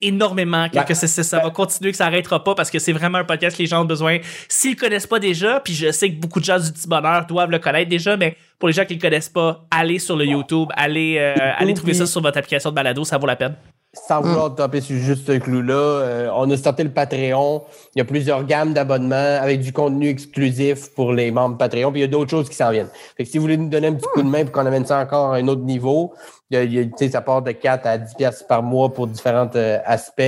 énormément, 0.00 0.68
que, 0.68 0.74
Ben, 0.74 0.82
que 0.84 0.94
c'est- 0.94 1.06
c'est- 1.06 1.22
ça 1.22 1.38
va 1.38 1.50
continuer, 1.50 1.92
que 1.92 1.96
ça 1.96 2.06
arrêtera 2.06 2.42
pas, 2.42 2.56
parce 2.56 2.70
que 2.72 2.80
c'est 2.80 2.92
vraiment 2.92 3.18
un 3.18 3.24
podcast 3.24 3.56
que 3.56 3.62
les 3.62 3.68
gens 3.68 3.82
ont 3.82 3.86
besoin. 3.86 4.18
S'ils 4.48 4.72
le 4.74 4.76
connaissent 4.76 5.06
pas 5.06 5.20
déjà, 5.20 5.60
puis 5.60 5.74
je 5.74 5.92
sais 5.92 6.10
que 6.12 6.18
beaucoup 6.20 6.40
de 6.40 6.44
gens 6.44 6.58
du 6.58 6.72
petit 6.72 6.88
bonheur 6.88 7.24
doivent 7.26 7.50
le 7.52 7.60
connaître 7.60 7.88
déjà, 7.88 8.16
mais 8.16 8.36
pour 8.58 8.68
les 8.68 8.72
gens 8.72 8.84
qui 8.84 8.94
le 8.94 9.00
connaissent 9.00 9.28
pas, 9.28 9.64
allez 9.70 10.00
sur 10.00 10.16
le 10.16 10.24
YouTube, 10.26 10.68
allez, 10.74 11.18
euh, 11.18 11.34
allez 11.56 11.74
trouver 11.74 11.94
ça 11.94 12.06
sur 12.06 12.20
votre 12.20 12.36
application 12.38 12.70
de 12.70 12.74
balado, 12.74 13.04
ça 13.04 13.16
vaut 13.16 13.28
la 13.28 13.36
peine. 13.36 13.54
Sans 13.94 14.22
vouloir 14.22 14.54
taper 14.54 14.80
sur 14.80 14.96
juste 14.96 15.26
ce 15.26 15.32
clou-là, 15.32 15.74
euh, 15.74 16.30
on 16.34 16.50
a 16.50 16.56
starté 16.56 16.82
le 16.82 16.90
Patreon. 16.90 17.62
Il 17.94 17.98
y 17.98 18.00
a 18.00 18.06
plusieurs 18.06 18.44
gammes 18.44 18.72
d'abonnements 18.72 19.38
avec 19.42 19.60
du 19.60 19.70
contenu 19.72 20.08
exclusif 20.08 20.94
pour 20.94 21.12
les 21.12 21.30
membres 21.30 21.58
Patreon. 21.58 21.92
Puis 21.92 22.00
il 22.00 22.04
y 22.04 22.06
a 22.06 22.10
d'autres 22.10 22.30
choses 22.30 22.48
qui 22.48 22.54
s'en 22.56 22.70
viennent. 22.70 22.88
Fait 23.18 23.24
que 23.24 23.28
si 23.30 23.36
vous 23.36 23.42
voulez 23.42 23.58
nous 23.58 23.68
donner 23.68 23.88
un 23.88 23.92
petit 23.92 24.08
coup 24.14 24.22
de 24.22 24.28
main 24.28 24.44
pour 24.44 24.52
qu'on 24.52 24.64
amène 24.64 24.86
ça 24.86 24.98
encore 24.98 25.32
à 25.34 25.36
un 25.36 25.46
autre 25.46 25.60
niveau, 25.62 26.14
il 26.50 26.54
y 26.54 26.56
a- 26.58 26.62
il 26.64 26.72
y 26.72 26.78
a- 26.78 26.84
tu 26.84 26.90
sais, 26.96 27.10
ça 27.10 27.20
part 27.20 27.42
de 27.42 27.52
4 27.52 27.86
à 27.86 27.98
10 27.98 28.14
pièces 28.14 28.42
par 28.42 28.62
mois 28.62 28.90
pour 28.94 29.06
différents 29.08 29.50
euh, 29.56 29.78
aspects 29.84 30.22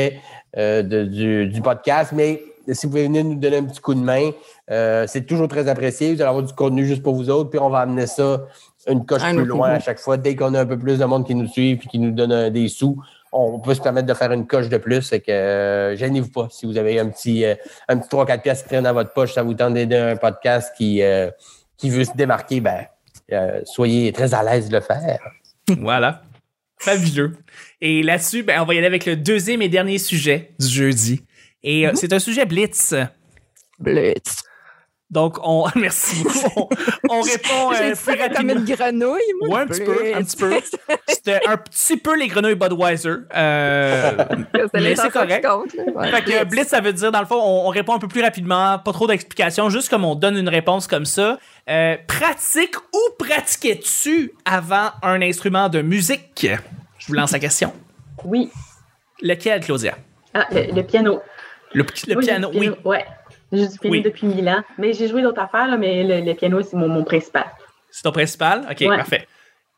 euh, 0.59 0.83
de- 0.83 1.05
du, 1.05 1.47
du 1.47 1.63
podcast. 1.63 2.13
Mais 2.15 2.43
si 2.71 2.85
vous 2.85 2.93
voulez 2.93 3.05
venir 3.05 3.25
nous 3.25 3.35
donner 3.37 3.57
un 3.57 3.65
petit 3.65 3.81
coup 3.81 3.95
de 3.95 4.01
main, 4.01 4.31
c'est 5.07 5.27
toujours 5.27 5.49
très 5.49 5.69
apprécié. 5.69 6.09
Vous 6.15 6.21
allez 6.21 6.29
avoir 6.29 6.45
du 6.45 6.53
contenu 6.53 6.85
juste 6.87 7.03
pour 7.03 7.15
vous 7.15 7.31
autres. 7.31 7.49
Puis 7.51 7.59
on 7.59 7.71
va 7.71 7.79
amener 7.79 8.07
ça 8.07 8.43
une 8.87 9.07
coche 9.07 9.23
plus 9.39 9.47
loin 9.47 9.69
à 9.71 9.81
chaque 9.81 9.99
fois. 9.99 10.19
Dès 10.19 10.37
qu'on 10.37 10.53
a 10.55 10.61
un 10.61 10.67
peu 10.67 10.79
plus 10.79 10.99
de 10.99 11.05
monde 11.07 11.27
qui 11.27 11.35
nous 11.35 11.47
suit 11.47 11.71
et 11.73 11.79
qui 11.79 11.99
nous 11.99 12.11
donne 12.11 12.51
des 12.51 12.69
sous, 12.69 12.99
on 13.35 13.59
peut 13.59 13.75
se 13.75 13.81
permettre 13.81 14.07
de 14.07 14.15
faire 14.15 14.33
une 14.33 14.47
coche 14.47 14.69
de 14.69 14.77
plus. 14.79 15.09
Fait 15.09 15.21
que 15.21 15.33
euh, 15.33 15.97
gênez-vous 15.97 16.31
pas. 16.31 16.49
Si 16.51 16.67
vous 16.67 16.79
avez 16.79 16.99
un 17.01 17.09
petit, 17.09 17.45
euh, 17.45 17.55
un 17.89 17.99
petit 17.99 18.09
3-4 18.09 18.43
pièces 18.43 18.63
qui 18.63 18.69
traînent 18.69 18.85
dans 18.85 18.93
votre 18.93 19.13
poche, 19.13 19.35
ça 19.35 19.43
vous 19.43 19.55
tente 19.55 19.75
d'aider 19.75 19.97
un 19.97 20.17
podcast 20.17 20.73
qui, 20.77 21.03
euh, 21.03 21.31
qui 21.77 21.91
veut 21.91 22.05
se 22.05 22.13
démarquer, 22.15 22.61
ben, 22.61 22.87
euh, 23.33 23.61
soyez 23.65 24.13
très 24.13 24.35
à 24.35 24.43
l'aise 24.43 24.69
de 24.69 24.77
le 24.77 24.83
faire. 24.83 25.19
Voilà. 25.81 26.23
Fabuleux. 26.79 27.33
Et 27.81 28.03
là-dessus, 28.03 28.43
ben, 28.43 28.61
on 28.61 28.65
va 28.65 28.75
y 28.75 28.79
aller 28.79 28.87
avec 28.87 29.07
le 29.07 29.17
deuxième 29.17 29.63
et 29.63 29.69
dernier 29.69 29.99
sujet 29.99 30.53
du 30.59 30.69
jeudi. 30.69 31.23
Et 31.63 31.87
euh, 31.87 31.93
c'est 31.95 32.13
un 32.13 32.19
sujet 32.19 32.45
blitz. 32.45 32.95
Blitz. 33.79 34.43
Donc, 35.15 35.39
on. 35.45 35.67
Merci 35.77 36.25
beaucoup. 36.25 36.69
On, 37.09 37.19
on 37.19 37.21
répond 37.23 37.73
euh, 37.73 37.95
plus 37.95 38.05
comme 38.05 38.21
rapidement. 38.21 38.53
une 38.55 38.65
grenouille, 38.65 39.21
moi. 39.41 39.49
Ouais, 39.59 39.63
un 39.63 39.67
petit 39.69 39.85
peu, 39.85 39.97
un 40.15 40.23
petit 40.25 40.37
peu. 40.37 40.53
C'était 41.09 41.41
un 41.47 41.57
petit 41.57 41.97
peu 41.97 42.17
les 42.19 42.27
grenouilles 42.27 42.57
Budweiser. 42.57 43.15
Euh, 43.35 44.11
C'est 44.75 44.81
Mais 44.81 44.97
c'est 44.97 45.11
correct. 45.11 45.47
compte. 45.47 45.73
Ouais, 45.95 46.11
fait 46.11 46.23
que 46.25 46.45
Blitz. 46.45 46.69
Ça 46.69 46.81
veut 46.81 46.93
dire, 46.93 47.13
dans 47.13 47.21
le 47.21 47.27
fond, 47.27 47.37
on, 47.41 47.67
on 47.67 47.69
répond 47.69 47.95
un 47.95 47.99
peu 48.01 48.09
plus 48.09 48.23
rapidement, 48.23 48.79
pas 48.81 48.93
trop 48.93 49.07
d'explications, 49.07 49.71
juste 49.71 49.89
comme 49.89 50.05
on 50.05 50.17
donne 50.17 50.37
une 50.37 50.49
réponse 50.49 50.89
comme 50.89 51.05
ça. 51.07 51.39
Euh, 51.71 51.97
pratique 52.09 52.77
ou 52.93 52.99
pratiquais-tu 53.19 54.33
avant 54.45 54.89
un 55.03 55.23
instrument 55.23 55.69
de 55.69 55.81
musique? 55.81 56.49
Je 56.99 57.07
vous 57.07 57.13
lance 57.15 57.31
la 57.31 57.39
question. 57.39 57.73
Oui. 58.25 58.51
Lequel, 59.23 59.61
Claudia? 59.61 59.95
Ah, 60.35 60.47
le, 60.51 60.75
le 60.75 60.83
piano. 60.83 61.21
Le, 61.73 61.83
le 61.83 61.89
j'ai 61.95 62.17
piano, 62.17 62.51
du 62.51 62.59
oui. 62.59 62.71
Ouais. 62.85 63.05
J'ai 63.57 63.69
du 63.69 63.79
piano 63.79 63.93
Oui. 63.97 64.03
depuis 64.03 64.27
mille 64.27 64.49
ans. 64.49 64.63
Mais 64.79 64.93
j'ai 64.93 65.09
joué 65.09 65.23
d'autres 65.23 65.41
affaires, 65.41 65.69
là, 65.69 65.77
mais 65.77 66.03
le, 66.05 66.27
le 66.27 66.35
piano, 66.35 66.61
c'est 66.63 66.77
mon, 66.77 66.89
mon 66.89 67.05
principal. 67.05 67.45
C'est 67.91 68.03
ton 68.03 68.13
principal? 68.13 68.67
Ok, 68.71 68.81
Ouais. 68.81 68.97
parfait. 68.97 69.27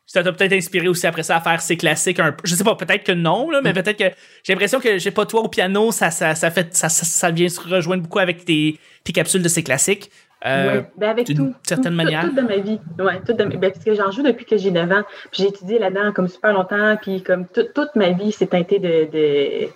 Ça 0.09 0.23
t'a 0.23 0.31
peut-être 0.31 0.53
inspiré 0.53 0.87
aussi 0.87 1.05
après 1.05 1.23
ça 1.23 1.35
à 1.35 1.41
faire 1.41 1.59
ces 1.61 1.75
classiques 1.75 2.19
un 2.21 2.31
peu. 2.31 2.41
Je 2.45 2.55
sais 2.55 2.63
pas, 2.63 2.75
peut-être 2.75 3.03
que 3.03 3.11
non, 3.11 3.49
là, 3.51 3.59
mais 3.61 3.73
peut-être 3.73 3.97
que 3.97 4.15
j'ai 4.43 4.53
l'impression 4.53 4.79
que 4.79 4.97
j'ai 4.97 5.11
pas 5.11 5.25
toi 5.25 5.41
au 5.41 5.49
piano, 5.49 5.91
ça, 5.91 6.11
ça, 6.11 6.33
ça 6.33 6.49
fait 6.49 6.73
ça, 6.75 6.87
ça, 6.87 7.05
ça 7.05 7.29
vient 7.29 7.49
se 7.49 7.59
rejoindre 7.59 8.03
beaucoup 8.03 8.19
avec 8.19 8.45
tes, 8.45 8.79
tes 9.03 9.11
capsules 9.11 9.43
de 9.43 9.49
ces 9.49 9.63
classiques. 9.63 10.09
Euh, 10.45 10.77
ouais. 10.77 10.85
Ben, 10.97 11.09
avec 11.09 11.25
d'une 11.25 11.35
tout. 11.51 11.55
certaine 11.63 11.91
tout, 11.91 11.97
manière. 11.97 12.21
Tout, 12.21 12.29
tout 12.29 12.35
de 12.37 12.41
ma 12.41 12.55
vie. 12.57 12.79
Ouais, 12.99 13.19
tout 13.25 13.33
de 13.33 13.43
ma- 13.43 13.55
ben, 13.57 13.71
parce 13.71 13.83
que 13.83 13.93
j'en 13.95 14.09
joue 14.11 14.21
depuis 14.23 14.45
que 14.45 14.55
j'ai 14.55 14.71
9 14.71 14.89
ans. 14.91 15.03
Puis 15.31 15.43
j'ai 15.43 15.47
étudié 15.49 15.77
là-dedans 15.77 16.13
comme 16.13 16.29
super 16.29 16.53
longtemps. 16.53 16.95
Puis 17.01 17.21
comme 17.21 17.45
tout- 17.47 17.67
toute 17.75 17.93
ma 17.95 18.11
vie, 18.11 18.31
c'est 18.31 18.47
teinté 18.47 18.79
de. 18.79 19.09
de- 19.11 19.67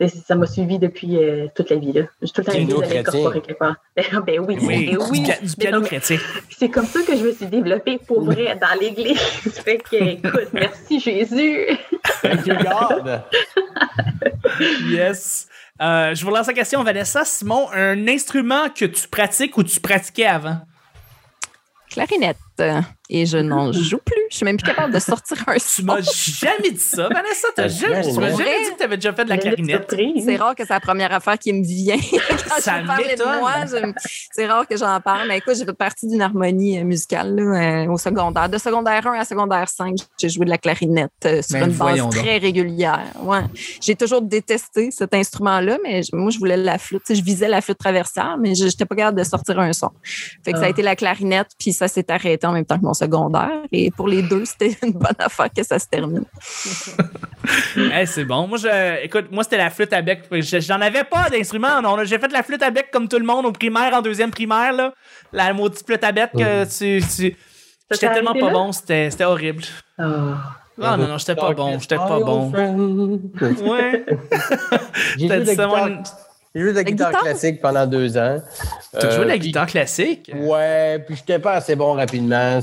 ça 0.00 0.34
m'a 0.34 0.46
suivi 0.46 0.78
depuis 0.78 1.16
euh, 1.16 1.46
toute 1.54 1.70
la 1.70 1.76
vie. 1.76 1.92
Là. 1.92 2.02
J'ai 2.22 2.30
tout 2.30 2.40
le 2.40 2.44
temps 2.44 2.52
chrétien. 2.52 3.00
incorporer 3.00 3.40
quelque 3.40 3.58
part. 3.58 3.76
Ben 4.26 4.40
oui, 4.40 4.58
oui, 4.60 4.86
ben 4.88 4.98
oui. 5.10 5.22
du, 5.42 5.56
piano 5.56 5.80
chrétien. 5.80 6.18
C'est 6.50 6.68
comme 6.68 6.86
ça 6.86 7.00
que 7.02 7.16
je 7.16 7.24
me 7.24 7.32
suis 7.32 7.46
développée 7.46 7.98
pour 7.98 8.24
vrai 8.24 8.58
dans 8.60 8.78
l'Église. 8.80 9.18
fait 9.64 9.78
que, 9.78 9.96
écoute, 9.96 10.48
merci 10.52 10.98
Jésus. 10.98 11.66
Thank 12.22 12.46
you, 12.46 12.54
God. 12.56 13.22
Yes. 14.88 15.48
Euh, 15.80 16.14
je 16.14 16.24
vous 16.24 16.30
lance 16.30 16.46
la 16.46 16.54
question, 16.54 16.82
Vanessa. 16.82 17.24
Simon, 17.24 17.68
un 17.72 18.08
instrument 18.08 18.68
que 18.68 18.84
tu 18.84 19.08
pratiques 19.08 19.56
ou 19.58 19.62
tu 19.62 19.80
pratiquais 19.80 20.26
avant? 20.26 20.60
clarinette. 21.94 22.36
Et 23.10 23.26
je 23.26 23.36
n'en 23.36 23.70
joue 23.72 23.98
plus. 23.98 24.14
Je 24.30 24.36
suis 24.36 24.44
même 24.44 24.56
plus 24.56 24.66
capable 24.66 24.92
de 24.92 24.98
sortir 24.98 25.36
un 25.46 25.54
Tu 25.54 25.60
son. 25.60 25.82
m'as 25.84 26.00
jamais 26.00 26.70
dit 26.70 26.78
ça, 26.78 27.08
Vanessa. 27.08 27.48
T'as 27.54 27.62
La 27.62 27.68
jamais, 27.68 28.02
tu 28.02 28.18
m'as 28.18 28.30
jamais 28.30 28.64
dit 28.64 28.70
que 28.72 28.78
t'avais 28.78 28.96
déjà 28.96 29.12
fait 29.12 29.24
de 29.24 29.28
la 29.28 29.36
clarinette. 29.38 29.94
C'est 30.24 30.36
rare 30.36 30.54
que 30.54 30.64
c'est 30.64 30.72
la 30.72 30.80
première 30.80 31.12
affaire 31.12 31.38
qui 31.38 31.52
me 31.52 31.62
vient. 31.62 31.96
Quand 32.48 32.60
Ça 32.60 32.80
m'étonne. 32.82 33.38
moi, 33.40 33.52
c'est 34.32 34.46
rare 34.46 34.66
que 34.66 34.76
j'en 34.76 34.98
parle. 35.00 35.28
Mais 35.28 35.38
écoute, 35.38 35.54
j'ai 35.58 35.64
fait 35.66 35.72
partie 35.74 36.06
d'une 36.08 36.22
harmonie 36.22 36.78
euh, 36.78 36.84
musicale 36.84 37.34
là, 37.36 37.84
euh, 37.84 37.90
au 37.92 37.98
secondaire. 37.98 38.48
De 38.48 38.56
secondaire 38.58 39.06
1 39.06 39.12
à 39.20 39.24
secondaire 39.24 39.68
5, 39.68 39.94
j'ai 40.18 40.28
joué 40.30 40.46
de 40.46 40.50
la 40.50 40.58
clarinette 40.58 41.10
euh, 41.26 41.42
sur 41.42 41.58
Ben, 41.60 41.70
une 41.70 41.76
base 41.76 41.98
donc. 41.98 42.12
très 42.12 42.38
régulière. 42.38 43.04
Ouais. 43.20 43.40
J'ai 43.82 43.94
toujours 43.96 44.22
détesté 44.22 44.90
cet 44.90 45.12
instrument-là, 45.14 45.76
mais 45.84 46.00
moi, 46.14 46.30
je 46.30 46.38
voulais 46.38 46.56
la 46.56 46.78
flûte. 46.78 47.02
Tu 47.06 47.14
je 47.14 47.22
visais 47.22 47.48
la 47.48 47.60
flûte 47.60 47.78
traversière, 47.78 48.36
mais 48.40 48.54
je 48.54 48.64
n'étais 48.64 48.86
pas 48.86 48.96
capable 48.96 49.18
de 49.18 49.24
sortir 49.24 49.58
un 49.60 49.72
son. 49.74 49.90
Fait 50.44 50.52
que 50.52 50.58
ça 50.58 50.64
a 50.64 50.66
Ah. 50.68 50.70
été 50.70 50.80
la 50.82 50.96
clarinette, 50.96 51.48
puis 51.58 51.72
ça 51.74 51.86
s'est 51.86 52.10
arrêté 52.10 52.43
en 52.46 52.52
même 52.52 52.64
temps 52.64 52.78
que 52.78 52.84
mon 52.84 52.94
secondaire. 52.94 53.50
Et 53.72 53.90
pour 53.90 54.08
les 54.08 54.22
deux, 54.22 54.44
c'était 54.44 54.76
une 54.82 54.92
bonne 54.92 55.16
affaire 55.18 55.48
que 55.56 55.62
ça 55.62 55.78
se 55.78 55.86
termine. 55.86 56.24
Hey, 57.76 58.06
c'est 58.06 58.24
bon. 58.24 58.46
Moi, 58.46 58.56
je, 58.58 59.04
écoute, 59.04 59.26
moi, 59.30 59.44
c'était 59.44 59.58
la 59.58 59.68
flûte 59.68 59.92
à 59.92 60.00
bec. 60.00 60.22
Je- 60.30 60.60
J'en 60.60 60.80
avais 60.80 61.04
pas 61.04 61.28
d'instrument. 61.28 61.68
J'ai 62.04 62.18
fait 62.18 62.28
de 62.28 62.32
la 62.32 62.42
flûte 62.42 62.62
à 62.62 62.70
bec 62.70 62.90
comme 62.90 63.06
tout 63.06 63.18
le 63.18 63.24
monde 63.26 63.44
au 63.44 63.52
primaire, 63.52 63.92
en 63.92 64.00
deuxième 64.00 64.30
primaire, 64.30 64.72
là. 64.72 64.94
La 65.32 65.52
maudite 65.52 65.84
flûte 65.84 66.02
à 66.04 66.10
bec, 66.12 66.30
euh, 66.36 66.64
tu, 66.64 67.02
tu- 67.14 67.36
J'étais 67.90 68.12
tellement 68.14 68.32
pas 68.32 68.46
là? 68.46 68.52
bon, 68.52 68.72
c'était 68.72 69.10
c'était 69.10 69.24
horrible. 69.24 69.62
Ah. 69.98 70.04
Non, 70.78 70.96
non, 70.96 71.06
non, 71.06 71.18
j'étais 71.18 71.34
pas 71.36 71.52
bon, 71.52 71.78
j'étais 71.78 71.96
pas 71.96 72.18
bon. 72.20 72.50
Ouais. 73.62 74.06
J'ai 75.18 75.28
J'ai 76.54 76.60
joué 76.62 76.70
de 76.70 76.76
la 76.76 76.82
La 76.82 76.84
guitare 76.90 77.08
guitare? 77.10 77.22
classique 77.22 77.60
pendant 77.60 77.86
deux 77.86 78.16
ans. 78.16 78.38
T'as 78.92 79.10
joué 79.10 79.24
de 79.24 79.28
la 79.28 79.34
Euh, 79.34 79.38
puis- 79.38 79.46
guitare 79.48 79.66
classique? 79.66 80.30
Ouais, 80.34 81.00
puis 81.06 81.16
j'étais 81.16 81.38
pas 81.40 81.54
assez 81.54 81.74
bon 81.74 81.94
rapidement. 81.94 82.60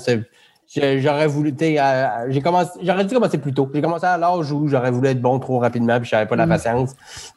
J'aurais 0.73 1.27
voulu, 1.27 1.53
tu 1.53 1.77
euh, 1.77 2.07
j'ai 2.29 2.39
commencé, 2.41 2.71
j'aurais 2.81 3.03
dû 3.03 3.13
commencer 3.13 3.37
plus 3.37 3.53
tôt. 3.53 3.69
J'ai 3.73 3.81
commencé 3.81 4.05
à 4.05 4.17
l'âge 4.17 4.49
où 4.53 4.69
j'aurais 4.69 4.89
voulu 4.91 5.09
être 5.09 5.19
bon 5.19 5.37
trop 5.37 5.59
rapidement, 5.59 5.99
puis 5.99 6.07
j'avais 6.09 6.25
pas 6.25 6.37
la 6.37 6.47
patience. 6.47 6.91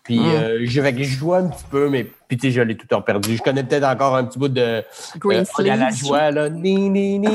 Puis 0.04 0.20
Mm. 0.20 0.24
euh, 0.24 0.58
je 0.64 0.80
jouais 1.02 1.38
un 1.38 1.48
petit 1.48 1.64
peu, 1.68 1.88
mais 1.88 2.04
puis 2.28 2.36
tu 2.36 2.46
sais, 2.46 2.52
je 2.52 2.60
l'ai 2.62 2.76
tout 2.76 2.86
perdu. 3.02 3.36
Je 3.36 3.42
connais 3.42 3.64
peut-être 3.64 3.82
encore 3.82 4.14
un 4.14 4.22
petit 4.24 4.38
bout 4.38 4.46
de 4.46 4.84
Green 5.18 5.40
euh, 5.40 5.44
on 5.58 5.68
à 5.68 5.76
la 5.76 5.90
joie 5.90 6.30
là, 6.30 6.48
ni 6.48 6.88
ni 6.88 7.18
ni, 7.18 7.26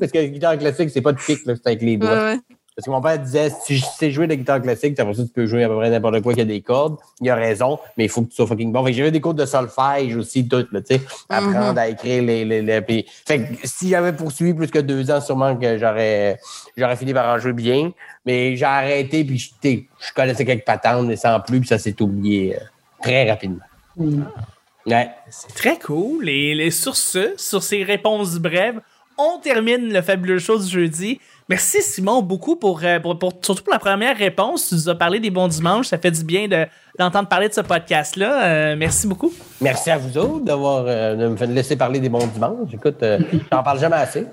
parce 0.00 0.10
que 0.10 0.18
la 0.18 0.26
guitare 0.26 0.58
classique 0.58 0.90
c'est 0.90 1.00
pas 1.00 1.12
de 1.12 1.18
pic 1.18 1.38
c'est 1.44 1.64
avec 1.64 1.80
les 1.80 1.96
doigts. 1.96 2.10
Ouais, 2.10 2.32
ouais. 2.32 2.38
Parce 2.76 2.84
que 2.84 2.90
mon 2.90 3.00
père 3.00 3.18
disait, 3.18 3.48
si 3.64 3.78
je 3.78 3.86
sais 3.98 4.10
jouer 4.10 4.26
de 4.26 4.32
la 4.32 4.36
guitare 4.36 4.60
classique, 4.60 5.00
après 5.00 5.14
ça, 5.14 5.22
tu 5.22 5.30
peux 5.30 5.46
jouer 5.46 5.64
à 5.64 5.68
peu 5.68 5.76
près 5.76 5.88
n'importe 5.88 6.20
quoi 6.20 6.34
qui 6.34 6.42
a 6.42 6.44
des 6.44 6.60
cordes. 6.60 6.98
Il 7.22 7.30
a 7.30 7.34
raison, 7.34 7.78
mais 7.96 8.04
il 8.04 8.10
faut 8.10 8.20
que 8.20 8.28
tu 8.28 8.34
sois 8.36 8.46
fucking 8.46 8.70
bon. 8.70 8.84
Fait 8.84 8.90
que 8.90 8.96
j'avais 8.98 9.10
des 9.10 9.20
cours 9.22 9.32
de 9.32 9.46
solfège 9.46 10.14
aussi, 10.14 10.46
tout, 10.46 10.66
là, 10.70 10.82
tu 10.82 10.96
sais, 10.96 11.00
apprendre 11.30 11.78
à 11.80 11.88
écrire 11.88 12.22
les, 12.22 12.44
les, 12.44 12.60
les- 12.60 12.82
puis- 12.82 13.06
Fait 13.26 13.38
que 13.38 13.44
si 13.64 13.88
j'avais 13.88 14.12
poursuivi 14.12 14.52
plus 14.52 14.66
que 14.70 14.78
deux 14.80 15.10
ans, 15.10 15.22
sûrement 15.22 15.56
que 15.56 15.78
j'aurais, 15.78 16.38
j'aurais 16.76 16.96
fini 16.96 17.14
par 17.14 17.34
en 17.34 17.38
jouer 17.38 17.54
bien. 17.54 17.92
Mais 18.26 18.56
j'ai 18.56 18.66
arrêté, 18.66 19.24
puis 19.24 19.38
je, 19.38 20.12
connaissais 20.14 20.44
quelques 20.44 20.66
patentes, 20.66 21.06
mais 21.06 21.16
sans 21.16 21.40
plus, 21.40 21.60
puis 21.60 21.68
ça 21.68 21.78
s'est 21.78 22.02
oublié 22.02 22.56
euh, 22.56 22.60
très 23.02 23.26
rapidement. 23.30 23.64
Ouais. 23.96 25.08
C'est 25.30 25.54
très 25.54 25.78
cool. 25.78 26.28
Et, 26.28 26.50
et 26.58 26.70
sur 26.70 26.94
ce, 26.94 27.32
sur 27.38 27.62
ces 27.62 27.82
réponses 27.84 28.36
brèves, 28.36 28.80
on 29.18 29.38
termine 29.38 29.92
le 29.92 30.02
fabuleux 30.02 30.38
show 30.38 30.58
du 30.58 30.68
jeudi. 30.68 31.20
Merci 31.48 31.80
Simon 31.80 32.22
beaucoup 32.22 32.56
pour, 32.56 32.82
euh, 32.82 32.98
pour, 32.98 33.16
pour- 33.18 33.32
surtout 33.40 33.62
pour 33.62 33.72
la 33.72 33.78
première 33.78 34.16
réponse. 34.16 34.68
Tu 34.68 34.74
nous 34.74 34.88
as 34.88 34.96
parlé 34.96 35.20
des 35.20 35.30
bons 35.30 35.46
dimanches. 35.46 35.86
Ça 35.86 35.98
fait 35.98 36.10
du 36.10 36.24
bien 36.24 36.48
de- 36.48 36.66
d'entendre 36.98 37.28
parler 37.28 37.48
de 37.48 37.54
ce 37.54 37.60
podcast-là. 37.60 38.44
Euh, 38.44 38.76
merci 38.76 39.06
beaucoup. 39.06 39.32
Merci 39.60 39.90
à 39.92 39.98
vous 39.98 40.18
autres 40.18 40.44
d'avoir, 40.44 40.84
euh, 40.88 41.14
de 41.14 41.28
me 41.28 41.46
laisser 41.54 41.76
parler 41.76 42.00
des 42.00 42.08
bons 42.08 42.26
dimanches. 42.26 42.72
Écoute, 42.74 43.00
euh, 43.04 43.20
j'en 43.52 43.62
parle 43.62 43.78
jamais 43.78 43.96
assez. 43.96 44.26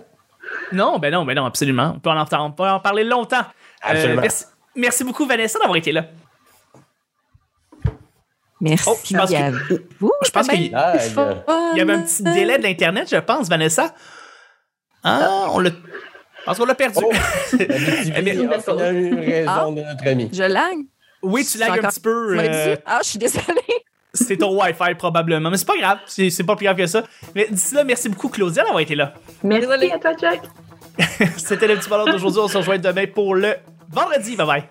Non, 0.71 0.97
ben 0.97 1.11
non, 1.13 1.23
ben 1.23 1.35
non, 1.35 1.45
absolument. 1.45 1.93
On 1.95 1.99
peut 1.99 2.09
en, 2.09 2.25
on 2.45 2.51
peut 2.51 2.67
en 2.67 2.79
parler 2.79 3.03
longtemps. 3.03 3.37
Euh, 3.41 3.91
Absolument. 3.91 4.21
merci, 4.21 4.45
merci 4.75 5.03
beaucoup 5.03 5.25
Vanessa 5.27 5.59
d'avoir 5.59 5.77
été 5.77 5.91
là. 5.91 6.05
Merci 8.59 8.89
Oh, 8.89 8.95
je 9.03 9.17
pense 9.17 9.33
à 9.33 9.51
que- 9.51 9.83
vous. 9.99 10.11
je 10.23 10.31
pense 10.31 10.45
C'était 10.45 10.57
qu'il- 10.57 10.71
y 10.71 11.81
avait 11.81 11.93
un 11.93 12.01
petit 12.01 12.23
délai 12.23 12.57
de 12.57 12.63
l'Internet, 12.63 13.07
je 13.11 13.17
pense, 13.17 13.49
Vanessa. 13.49 13.93
Ah, 15.03 15.47
on 15.51 15.59
l'a. 15.59 15.69
Pense 16.45 16.57
qu'on 16.57 16.65
l'a 16.65 16.75
perdu. 16.75 16.99
Oh. 17.03 17.11
Bien, 17.57 18.49
on 18.67 18.77
a 18.79 18.91
eu 18.91 19.15
raison 19.15 19.47
Ah. 19.47 19.65
de 19.69 19.81
notre 19.81 20.07
ami. 20.07 20.29
Je 20.33 20.43
lag? 20.43 20.75
oui, 21.21 21.45
tu 21.45 21.57
lagues 21.57 21.83
un 21.85 21.89
petit 21.89 21.99
peu. 21.99 22.37
Euh? 22.37 22.75
Ah, 22.85 22.99
je 23.03 23.09
suis 23.09 23.19
désolée. 23.19 23.43
C'est 24.15 24.37
ton 24.37 24.55
Wi-Fi 24.61 24.93
probablement, 24.95 25.49
mais 25.49 25.57
c'est 25.57 25.65
pas 25.65 25.75
grave, 25.75 25.97
c'est 26.05 26.29
c'est 26.29 26.43
pas 26.43 26.55
plus 26.55 26.65
grave 26.65 26.77
que 26.77 26.85
ça. 26.85 27.01
Mais 27.33 27.47
d'ici 27.49 27.73
là, 27.73 27.83
merci 27.83 28.09
beaucoup 28.09 28.29
Claudia 28.29 28.61
d'avoir 28.63 28.79
été 28.81 28.93
là. 28.93 29.15
Merci 29.41 29.65
Désolée. 29.67 29.89
à 29.91 29.97
toi, 29.97 30.11
Jack. 30.21 30.41
C'était 31.37 31.67
le 31.67 31.77
petit 31.77 31.89
ballon 31.89 32.05
d'aujourd'hui, 32.05 32.39
on 32.43 32.47
se 32.47 32.57
rejoint 32.59 32.77
demain 32.77 33.07
pour 33.07 33.33
le 33.33 33.55
vendredi. 33.89 34.35
Bye 34.35 34.45
bye. 34.45 34.63